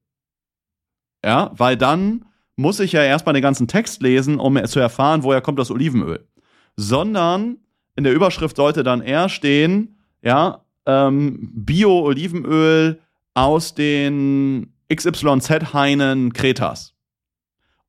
Ja, 1.24 1.53
weil 1.55 1.76
dann 1.76 2.26
muss 2.57 2.81
ich 2.81 2.92
ja 2.92 3.03
erstmal 3.03 3.33
den 3.33 3.42
ganzen 3.42 3.68
Text 3.68 4.03
lesen, 4.03 4.38
um 4.38 4.62
zu 4.66 4.81
erfahren, 4.81 5.22
woher 5.22 5.40
kommt 5.40 5.59
das 5.59 5.70
Olivenöl. 5.70 6.26
Sondern 6.76 7.59
in 7.96 8.05
der 8.05 8.12
Überschrift 8.12 8.57
sollte 8.57 8.83
dann 8.83 9.00
eher 9.00 9.29
stehen, 9.29 9.96
ja, 10.22 10.64
ähm, 10.87 11.50
Bio-Olivenöl 11.55 13.00
aus 13.35 13.74
den 13.74 14.72
XYZ 14.94 15.72
Heinen 15.72 16.33
Kretas. 16.33 16.94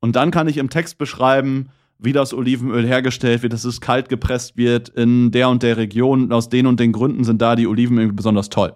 Und 0.00 0.16
dann 0.16 0.30
kann 0.30 0.48
ich 0.48 0.56
im 0.56 0.70
Text 0.70 0.98
beschreiben, 0.98 1.68
wie 1.98 2.12
das 2.12 2.34
Olivenöl 2.34 2.86
hergestellt 2.86 3.42
wird, 3.42 3.52
dass 3.52 3.64
es 3.64 3.80
kalt 3.80 4.08
gepresst 4.08 4.56
wird 4.56 4.88
in 4.88 5.30
der 5.30 5.48
und 5.48 5.62
der 5.62 5.76
Region. 5.76 6.32
Aus 6.32 6.48
den 6.48 6.66
und 6.66 6.80
den 6.80 6.92
Gründen 6.92 7.24
sind 7.24 7.40
da 7.40 7.54
die 7.54 7.68
Olivenöl 7.68 8.12
besonders 8.12 8.48
toll. 8.48 8.74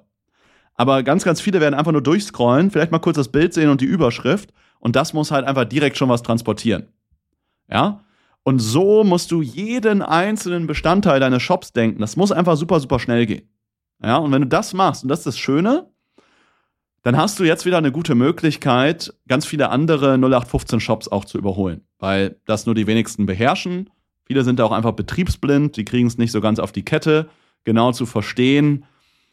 Aber 0.75 1.03
ganz, 1.03 1.25
ganz 1.25 1.41
viele 1.41 1.61
werden 1.61 1.75
einfach 1.75 1.93
nur 1.93 2.03
durchscrollen, 2.03 2.71
vielleicht 2.71 2.93
mal 2.93 2.99
kurz 2.99 3.17
das 3.17 3.33
Bild 3.33 3.55
sehen 3.55 3.71
und 3.71 3.81
die 3.81 3.87
Überschrift. 3.87 4.53
Und 4.79 4.95
das 4.95 5.12
muss 5.12 5.31
halt 5.31 5.47
einfach 5.47 5.65
direkt 5.65 5.97
schon 5.97 6.09
was 6.09 6.23
transportieren. 6.23 6.87
Ja? 7.69 8.05
Und 8.45 8.61
so 8.61 9.03
musst 9.03 9.33
du 9.33 9.43
jeden 9.43 10.03
einzelnen 10.03 10.67
Bestandteil 10.69 11.19
deines 11.19 11.43
Shops 11.43 11.73
denken. 11.73 12.01
Das 12.01 12.17
muss 12.17 12.31
einfach 12.31 12.57
super, 12.57 12.79
super 12.79 13.01
schnell 13.01 13.27
gehen. 13.27 13.49
Ja? 14.01 14.19
Und 14.19 14.31
wenn 14.31 14.43
du 14.43 14.49
das 14.49 14.75
machst, 14.75 15.03
und 15.03 15.09
das 15.09 15.21
ist 15.21 15.27
das 15.27 15.39
Schöne, 15.39 15.91
dann 17.07 17.16
hast 17.16 17.38
du 17.38 17.45
jetzt 17.45 17.64
wieder 17.64 17.79
eine 17.79 17.92
gute 17.92 18.16
Möglichkeit, 18.16 19.14
ganz 19.29 19.47
viele 19.47 19.71
andere 19.71 20.14
0815 20.14 20.81
Shops 20.81 21.07
auch 21.07 21.25
zu 21.25 21.38
überholen, 21.38 21.83
weil 22.01 22.40
das 22.47 22.66
nur 22.66 22.75
die 22.75 22.88
wenigsten 22.88 23.27
beherrschen. 23.27 23.90
Viele 24.25 24.42
sind 24.42 24.59
da 24.59 24.64
auch 24.64 24.73
einfach 24.73 24.90
betriebsblind, 24.90 25.77
die 25.77 25.85
kriegen 25.85 26.09
es 26.09 26.19
nicht 26.19 26.33
so 26.33 26.40
ganz 26.40 26.59
auf 26.59 26.73
die 26.73 26.85
Kette, 26.85 27.29
genau 27.62 27.92
zu 27.92 28.07
verstehen, 28.07 28.87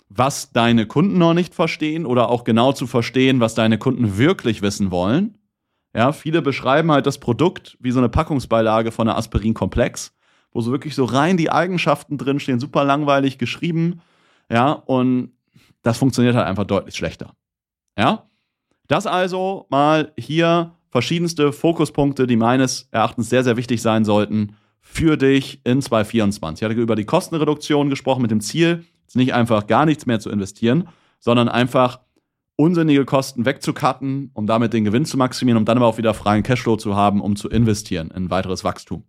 was 0.08 0.52
deine 0.52 0.86
Kunden 0.86 1.18
noch 1.18 1.34
nicht 1.34 1.56
verstehen 1.56 2.06
oder 2.06 2.30
auch 2.30 2.44
genau 2.44 2.74
zu 2.74 2.86
verstehen, 2.86 3.40
was 3.40 3.56
deine 3.56 3.80
Kunden 3.80 4.20
wirklich 4.20 4.62
wissen 4.62 4.92
wollen. 4.92 5.40
Ja, 5.96 6.12
viele 6.12 6.44
beschreiben 6.44 6.92
halt 6.92 7.08
das 7.08 7.18
Produkt 7.18 7.76
wie 7.80 7.90
so 7.90 7.98
eine 7.98 8.10
Packungsbeilage 8.10 8.92
von 8.92 9.08
einer 9.08 9.18
Aspirin-Komplex, 9.18 10.14
wo 10.52 10.62
so 10.62 10.72
wirklich 10.72 10.94
so 10.94 11.06
rein 11.06 11.38
die 11.38 11.50
Eigenschaften 11.50 12.20
drinstehen, 12.20 12.60
super 12.60 12.84
langweilig 12.84 13.40
geschrieben. 13.40 14.02
Ja, 14.48 14.74
und 14.74 15.32
das 15.82 15.98
funktioniert 15.98 16.36
halt 16.36 16.46
einfach 16.46 16.66
deutlich 16.66 16.96
schlechter. 16.96 17.34
Ja? 17.98 18.30
Das 18.88 19.08
also 19.08 19.66
mal 19.70 20.12
hier 20.18 20.76
verschiedenste 20.90 21.52
Fokuspunkte, 21.52 22.28
die 22.28 22.36
meines 22.36 22.88
Erachtens 22.92 23.30
sehr, 23.30 23.44
sehr 23.44 23.58
wichtig 23.58 23.82
sein 23.82 24.06
sollten 24.06 24.56
für 24.80 25.18
dich 25.18 25.62
in 25.64 25.82
2024. 25.82 26.62
Ich 26.62 26.70
hatte 26.70 26.80
über 26.80 26.96
die 26.96 27.06
Kostenreduktion 27.06 27.90
gesprochen 27.90 28.22
mit 28.22 28.32
dem 28.32 28.42
Ziel, 28.42 28.86
jetzt 29.02 29.16
nicht 29.16 29.34
einfach 29.34 29.66
gar 29.68 29.86
nichts 29.86 30.06
mehr 30.06 30.20
zu 30.20 30.30
investieren, 30.30 30.88
sondern 31.20 31.50
einfach 31.50 32.02
unsinnige 32.56 33.06
Kosten 33.06 33.46
wegzucutten, 33.46 34.32
um 34.34 34.46
damit 34.46 34.74
den 34.74 34.84
Gewinn 34.84 35.06
zu 35.06 35.18
maximieren, 35.18 35.58
um 35.58 35.66
dann 35.66 35.78
aber 35.78 35.88
auch 35.88 35.98
wieder 35.98 36.14
freien 36.14 36.44
Cashflow 36.44 36.78
zu 36.78 36.96
haben, 36.96 37.22
um 37.22 37.36
zu 37.36 37.50
investieren 37.50 38.12
in 38.12 38.30
weiteres 38.30 38.64
Wachstum. 38.64 39.04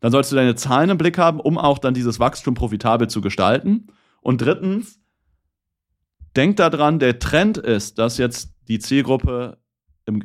Dann 0.00 0.12
solltest 0.12 0.32
du 0.32 0.36
deine 0.36 0.54
Zahlen 0.54 0.90
im 0.90 0.98
Blick 0.98 1.18
haben, 1.18 1.40
um 1.40 1.58
auch 1.58 1.78
dann 1.78 1.92
dieses 1.92 2.18
Wachstum 2.18 2.54
profitabel 2.54 3.08
zu 3.08 3.20
gestalten. 3.20 3.88
Und 4.22 4.40
drittens, 4.40 4.98
denk 6.36 6.56
daran, 6.56 6.98
der 6.98 7.18
Trend 7.18 7.58
ist, 7.58 7.98
dass 7.98 8.18
jetzt 8.18 8.54
die 8.68 8.78
Zielgruppe, 8.78 9.58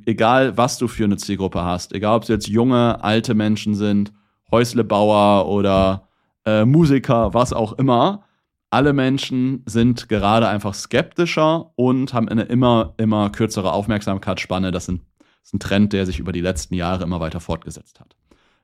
egal 0.05 0.57
was 0.57 0.77
du 0.77 0.87
für 0.87 1.03
eine 1.03 1.17
Zielgruppe 1.17 1.63
hast, 1.63 1.93
egal 1.93 2.17
ob 2.17 2.23
es 2.23 2.29
jetzt 2.29 2.47
junge, 2.47 3.03
alte 3.03 3.33
Menschen 3.33 3.75
sind, 3.75 4.13
Häuslebauer 4.51 5.47
oder 5.47 6.07
äh, 6.45 6.65
Musiker, 6.65 7.33
was 7.33 7.53
auch 7.53 7.73
immer, 7.73 8.23
alle 8.69 8.93
Menschen 8.93 9.63
sind 9.65 10.09
gerade 10.09 10.47
einfach 10.47 10.73
skeptischer 10.73 11.71
und 11.75 12.13
haben 12.13 12.27
eine 12.27 12.43
immer, 12.43 12.93
immer 12.97 13.29
kürzere 13.29 13.71
Aufmerksamkeitsspanne. 13.71 14.71
Das, 14.71 14.85
sind, 14.85 15.01
das 15.19 15.27
ist 15.43 15.53
ein 15.53 15.59
Trend, 15.59 15.93
der 15.93 16.05
sich 16.05 16.19
über 16.19 16.31
die 16.31 16.41
letzten 16.41 16.75
Jahre 16.75 17.03
immer 17.03 17.19
weiter 17.19 17.39
fortgesetzt 17.39 17.99
hat. 17.99 18.15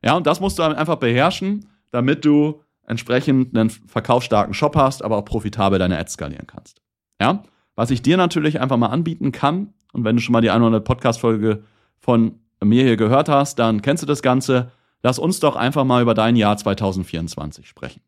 Ja, 0.03 0.15
und 0.17 0.27
das 0.27 0.39
musst 0.39 0.59
du 0.59 0.63
einfach 0.63 0.97
beherrschen, 0.97 1.69
damit 1.91 2.25
du 2.25 2.61
entsprechend 2.85 3.55
einen 3.55 3.69
verkaufsstarken 3.69 4.53
Shop 4.53 4.75
hast, 4.75 5.03
aber 5.03 5.17
auch 5.17 5.25
profitabel 5.25 5.79
deine 5.79 5.97
Ads 5.97 6.13
skalieren 6.13 6.47
kannst. 6.47 6.81
Ja? 7.21 7.43
Was 7.75 7.91
ich 7.91 8.01
dir 8.01 8.17
natürlich 8.17 8.59
einfach 8.59 8.77
mal 8.77 8.87
anbieten 8.87 9.31
kann, 9.31 9.73
und 9.93 10.03
wenn 10.03 10.15
du 10.15 10.21
schon 10.21 10.33
mal 10.33 10.41
die 10.41 10.49
100 10.49 10.83
Podcast-Folge 10.83 11.63
von 11.99 12.39
mir 12.63 12.83
hier 12.83 12.97
gehört 12.97 13.29
hast, 13.29 13.59
dann 13.59 13.81
kennst 13.81 14.01
du 14.01 14.07
das 14.07 14.21
Ganze. 14.21 14.71
Lass 15.03 15.19
uns 15.19 15.39
doch 15.39 15.55
einfach 15.55 15.83
mal 15.83 16.01
über 16.01 16.13
dein 16.13 16.35
Jahr 16.35 16.57
2024 16.57 17.67
sprechen. 17.67 18.01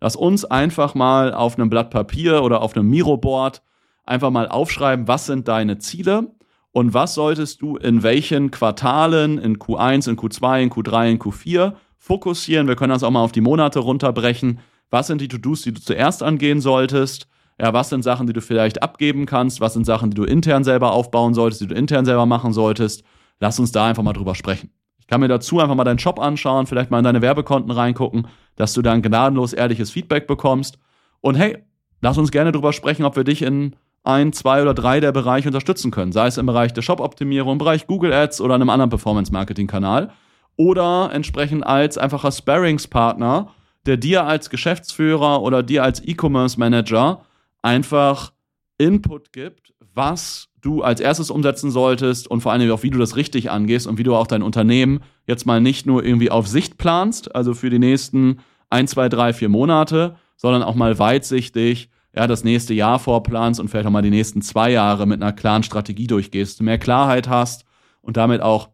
Lass 0.00 0.16
uns 0.16 0.44
einfach 0.44 0.94
mal 0.94 1.34
auf 1.34 1.58
einem 1.58 1.68
Blatt 1.68 1.90
Papier 1.90 2.42
oder 2.42 2.62
auf 2.62 2.76
einem 2.76 2.88
Miro-Board 2.88 3.62
einfach 4.04 4.30
mal 4.30 4.48
aufschreiben, 4.48 5.08
was 5.08 5.26
sind 5.26 5.48
deine 5.48 5.78
Ziele 5.78 6.30
und 6.72 6.94
was 6.94 7.14
solltest 7.14 7.62
du 7.62 7.76
in 7.76 8.02
welchen 8.02 8.50
Quartalen, 8.50 9.38
in 9.38 9.58
Q1, 9.58 10.08
in 10.08 10.16
Q2, 10.16 10.62
in 10.62 10.70
Q3, 10.70 11.10
in 11.10 11.18
Q4 11.18 11.72
fokussieren. 11.98 12.68
Wir 12.68 12.76
können 12.76 12.92
das 12.92 13.02
auch 13.02 13.10
mal 13.10 13.22
auf 13.22 13.32
die 13.32 13.40
Monate 13.40 13.80
runterbrechen. 13.80 14.60
Was 14.90 15.08
sind 15.08 15.20
die 15.20 15.28
To-Dos, 15.28 15.62
die 15.62 15.72
du 15.72 15.80
zuerst 15.80 16.22
angehen 16.22 16.60
solltest? 16.60 17.28
Ja, 17.60 17.74
was 17.74 17.90
sind 17.90 18.02
Sachen, 18.02 18.26
die 18.26 18.32
du 18.32 18.40
vielleicht 18.40 18.82
abgeben 18.82 19.26
kannst? 19.26 19.60
Was 19.60 19.74
sind 19.74 19.84
Sachen, 19.84 20.08
die 20.08 20.14
du 20.14 20.24
intern 20.24 20.64
selber 20.64 20.92
aufbauen 20.92 21.34
solltest, 21.34 21.60
die 21.60 21.66
du 21.66 21.74
intern 21.74 22.06
selber 22.06 22.24
machen 22.24 22.54
solltest? 22.54 23.04
Lass 23.38 23.58
uns 23.58 23.70
da 23.70 23.86
einfach 23.86 24.02
mal 24.02 24.14
drüber 24.14 24.34
sprechen. 24.34 24.70
Ich 24.98 25.06
kann 25.06 25.20
mir 25.20 25.28
dazu 25.28 25.60
einfach 25.60 25.74
mal 25.74 25.84
deinen 25.84 25.98
Shop 25.98 26.18
anschauen, 26.18 26.66
vielleicht 26.66 26.90
mal 26.90 26.98
in 26.98 27.04
deine 27.04 27.20
Werbekonten 27.20 27.70
reingucken, 27.70 28.28
dass 28.56 28.72
du 28.72 28.80
dann 28.80 29.02
gnadenlos 29.02 29.52
ehrliches 29.52 29.90
Feedback 29.90 30.26
bekommst. 30.26 30.78
Und 31.20 31.34
hey, 31.34 31.58
lass 32.00 32.16
uns 32.16 32.30
gerne 32.30 32.50
drüber 32.50 32.72
sprechen, 32.72 33.04
ob 33.04 33.16
wir 33.16 33.24
dich 33.24 33.42
in 33.42 33.76
ein, 34.04 34.32
zwei 34.32 34.62
oder 34.62 34.72
drei 34.72 35.00
der 35.00 35.12
Bereiche 35.12 35.48
unterstützen 35.48 35.90
können. 35.90 36.12
Sei 36.12 36.28
es 36.28 36.38
im 36.38 36.46
Bereich 36.46 36.72
der 36.72 36.80
Shop-Optimierung, 36.80 37.52
im 37.52 37.58
Bereich 37.58 37.86
Google 37.86 38.14
Ads 38.14 38.40
oder 38.40 38.54
einem 38.54 38.70
anderen 38.70 38.88
Performance-Marketing-Kanal. 38.88 40.12
Oder 40.56 41.10
entsprechend 41.12 41.66
als 41.66 41.98
einfacher 41.98 42.32
Sparings-Partner, 42.32 43.48
der 43.84 43.98
dir 43.98 44.24
als 44.24 44.48
Geschäftsführer 44.48 45.42
oder 45.42 45.62
dir 45.62 45.84
als 45.84 46.02
E-Commerce-Manager 46.02 47.26
einfach 47.62 48.32
Input 48.78 49.32
gibt, 49.32 49.74
was 49.94 50.48
du 50.60 50.82
als 50.82 51.00
erstes 51.00 51.30
umsetzen 51.30 51.70
solltest 51.70 52.28
und 52.28 52.40
vor 52.40 52.52
allem 52.52 52.70
auch, 52.70 52.82
wie 52.82 52.90
du 52.90 52.98
das 52.98 53.16
richtig 53.16 53.50
angehst 53.50 53.86
und 53.86 53.98
wie 53.98 54.02
du 54.02 54.14
auch 54.14 54.26
dein 54.26 54.42
Unternehmen 54.42 55.00
jetzt 55.26 55.46
mal 55.46 55.60
nicht 55.60 55.86
nur 55.86 56.04
irgendwie 56.04 56.30
auf 56.30 56.46
Sicht 56.46 56.78
planst, 56.78 57.34
also 57.34 57.54
für 57.54 57.70
die 57.70 57.78
nächsten 57.78 58.40
ein, 58.68 58.86
zwei, 58.86 59.08
drei, 59.08 59.32
vier 59.32 59.48
Monate, 59.48 60.16
sondern 60.36 60.62
auch 60.62 60.74
mal 60.74 60.98
weitsichtig 60.98 61.90
ja, 62.14 62.26
das 62.26 62.44
nächste 62.44 62.74
Jahr 62.74 62.98
vorplanst 62.98 63.60
und 63.60 63.68
vielleicht 63.68 63.86
auch 63.86 63.92
mal 63.92 64.02
die 64.02 64.10
nächsten 64.10 64.42
zwei 64.42 64.70
Jahre 64.70 65.06
mit 65.06 65.22
einer 65.22 65.32
klaren 65.32 65.62
Strategie 65.62 66.06
durchgehst, 66.06 66.60
mehr 66.62 66.78
Klarheit 66.78 67.28
hast 67.28 67.64
und 68.00 68.16
damit 68.16 68.40
auch 68.40 68.70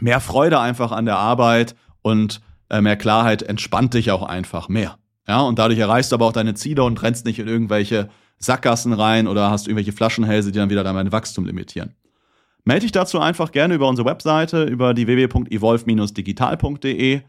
mehr 0.00 0.20
Freude 0.20 0.60
einfach 0.60 0.92
an 0.92 1.04
der 1.04 1.18
Arbeit 1.18 1.74
und 2.02 2.40
äh, 2.70 2.80
mehr 2.80 2.96
Klarheit 2.96 3.42
entspannt 3.42 3.94
dich 3.94 4.10
auch 4.10 4.22
einfach 4.22 4.68
mehr. 4.68 4.98
Ja, 5.26 5.40
und 5.42 5.58
dadurch 5.58 5.78
erreichst 5.78 6.12
du 6.12 6.16
aber 6.16 6.26
auch 6.26 6.32
deine 6.32 6.52
Ziele 6.54 6.84
und 6.84 7.02
rennst 7.02 7.24
nicht 7.24 7.38
in 7.38 7.48
irgendwelche 7.48 8.10
Sackgassen 8.38 8.92
rein 8.92 9.26
oder 9.26 9.50
hast 9.50 9.66
irgendwelche 9.66 9.92
Flaschenhälse, 9.92 10.52
die 10.52 10.58
dann 10.58 10.68
wieder 10.70 10.84
dein 10.84 11.12
Wachstum 11.12 11.46
limitieren. 11.46 11.94
Melde 12.64 12.82
dich 12.82 12.92
dazu 12.92 13.18
einfach 13.20 13.50
gerne 13.52 13.74
über 13.74 13.88
unsere 13.88 14.08
Webseite, 14.08 14.64
über 14.64 14.92
die 14.94 15.06
www.evolve-digital.de 15.06 17.20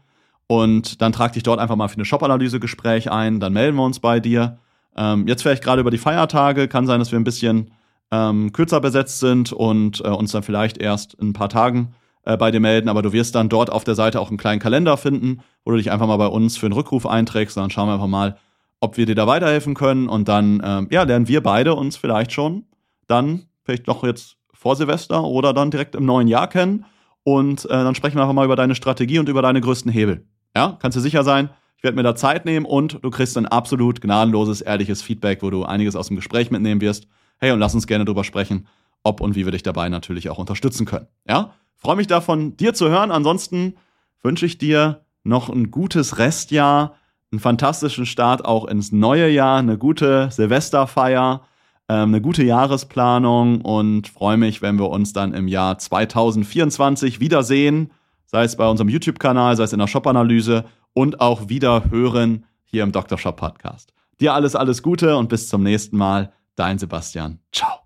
und 0.46 1.02
dann 1.02 1.12
trag 1.12 1.32
dich 1.32 1.42
dort 1.42 1.58
einfach 1.58 1.76
mal 1.76 1.88
für 1.88 1.96
eine 1.96 2.04
Shop-Analyse-Gespräch 2.04 3.10
ein, 3.10 3.40
dann 3.40 3.52
melden 3.52 3.76
wir 3.76 3.84
uns 3.84 4.00
bei 4.00 4.20
dir. 4.20 4.58
Ähm, 4.96 5.26
jetzt 5.26 5.42
vielleicht 5.42 5.62
gerade 5.62 5.80
über 5.80 5.90
die 5.90 5.98
Feiertage, 5.98 6.68
kann 6.68 6.86
sein, 6.86 7.00
dass 7.00 7.12
wir 7.12 7.18
ein 7.18 7.24
bisschen 7.24 7.70
ähm, 8.10 8.52
kürzer 8.52 8.80
besetzt 8.80 9.20
sind 9.20 9.52
und 9.52 10.00
äh, 10.00 10.08
uns 10.08 10.32
dann 10.32 10.42
vielleicht 10.42 10.78
erst 10.78 11.14
in 11.14 11.30
ein 11.30 11.32
paar 11.32 11.48
Tagen 11.48 11.94
äh, 12.26 12.36
bei 12.36 12.50
dir 12.50 12.60
melden, 12.60 12.88
aber 12.88 13.02
du 13.02 13.12
wirst 13.12 13.34
dann 13.34 13.48
dort 13.48 13.70
auf 13.70 13.84
der 13.84 13.94
Seite 13.94 14.20
auch 14.20 14.28
einen 14.28 14.36
kleinen 14.36 14.60
Kalender 14.60 14.96
finden, 14.96 15.40
wo 15.64 15.70
du 15.70 15.78
dich 15.78 15.90
einfach 15.90 16.06
mal 16.06 16.16
bei 16.16 16.26
uns 16.26 16.56
für 16.56 16.66
einen 16.66 16.74
Rückruf 16.74 17.06
einträgst. 17.06 17.56
Und 17.56 17.62
dann 17.62 17.70
schauen 17.70 17.88
wir 17.88 17.94
einfach 17.94 18.06
mal, 18.06 18.36
ob 18.80 18.96
wir 18.96 19.06
dir 19.06 19.14
da 19.14 19.26
weiterhelfen 19.26 19.74
können. 19.74 20.08
Und 20.08 20.28
dann 20.28 20.60
ähm, 20.64 20.88
ja, 20.90 21.04
lernen 21.04 21.28
wir 21.28 21.42
beide 21.42 21.74
uns 21.74 21.96
vielleicht 21.96 22.32
schon 22.32 22.64
dann, 23.06 23.46
vielleicht 23.64 23.86
noch 23.86 24.02
jetzt 24.04 24.36
vor 24.52 24.76
Silvester 24.76 25.22
oder 25.22 25.52
dann 25.52 25.70
direkt 25.70 25.94
im 25.94 26.04
neuen 26.04 26.28
Jahr 26.28 26.48
kennen. 26.48 26.84
Und 27.22 27.64
äh, 27.64 27.68
dann 27.68 27.94
sprechen 27.94 28.16
wir 28.16 28.22
einfach 28.22 28.34
mal 28.34 28.44
über 28.44 28.56
deine 28.56 28.74
Strategie 28.74 29.18
und 29.18 29.28
über 29.28 29.42
deine 29.42 29.60
größten 29.60 29.90
Hebel. 29.90 30.26
Ja, 30.54 30.76
kannst 30.80 30.96
du 30.96 31.00
sicher 31.00 31.22
sein, 31.22 31.50
ich 31.76 31.84
werde 31.84 31.96
mir 31.96 32.02
da 32.02 32.14
Zeit 32.14 32.44
nehmen 32.44 32.66
und 32.66 32.98
du 33.02 33.10
kriegst 33.10 33.36
ein 33.36 33.46
absolut 33.46 34.00
gnadenloses, 34.00 34.62
ehrliches 34.62 35.02
Feedback, 35.02 35.42
wo 35.42 35.50
du 35.50 35.64
einiges 35.64 35.94
aus 35.94 36.08
dem 36.08 36.16
Gespräch 36.16 36.50
mitnehmen 36.50 36.80
wirst. 36.80 37.06
Hey, 37.38 37.52
und 37.52 37.60
lass 37.60 37.74
uns 37.74 37.86
gerne 37.86 38.04
drüber 38.04 38.24
sprechen, 38.24 38.66
ob 39.06 39.20
und 39.20 39.36
wie 39.36 39.44
wir 39.44 39.52
dich 39.52 39.62
dabei 39.62 39.88
natürlich 39.88 40.28
auch 40.28 40.38
unterstützen 40.38 40.84
können. 40.84 41.06
Ja, 41.28 41.52
freue 41.76 41.96
mich 41.96 42.06
davon, 42.06 42.56
dir 42.56 42.74
zu 42.74 42.88
hören. 42.88 43.10
Ansonsten 43.10 43.76
wünsche 44.22 44.46
ich 44.46 44.58
dir 44.58 45.04
noch 45.22 45.48
ein 45.48 45.70
gutes 45.70 46.18
Restjahr 46.18 46.96
einen 47.32 47.40
fantastischen 47.40 48.06
Start 48.06 48.44
auch 48.44 48.66
ins 48.66 48.92
neue 48.92 49.28
Jahr, 49.28 49.58
eine 49.58 49.78
gute 49.78 50.30
Silvesterfeier, 50.30 51.42
ähm, 51.88 52.08
eine 52.08 52.20
gute 52.20 52.44
Jahresplanung 52.44 53.60
und 53.60 54.08
freue 54.08 54.36
mich, 54.36 54.62
wenn 54.62 54.78
wir 54.78 54.90
uns 54.90 55.12
dann 55.12 55.34
im 55.34 55.48
Jahr 55.48 55.78
2024 55.78 57.20
wiedersehen, 57.20 57.90
sei 58.26 58.44
es 58.44 58.56
bei 58.56 58.68
unserem 58.68 58.88
YouTube-Kanal, 58.88 59.56
sei 59.56 59.64
es 59.64 59.72
in 59.72 59.78
der 59.78 59.86
Shop-Analyse 59.86 60.64
und 60.94 61.20
auch 61.20 61.48
wieder 61.48 61.90
hören 61.90 62.44
hier 62.64 62.82
im 62.82 62.92
Dr. 62.92 63.18
Shop 63.18 63.36
Podcast. 63.36 63.92
Dir 64.20 64.34
alles, 64.34 64.56
alles 64.56 64.82
Gute 64.82 65.16
und 65.16 65.28
bis 65.28 65.48
zum 65.48 65.62
nächsten 65.62 65.96
Mal. 65.96 66.32
Dein 66.54 66.78
Sebastian. 66.78 67.40
Ciao. 67.52 67.80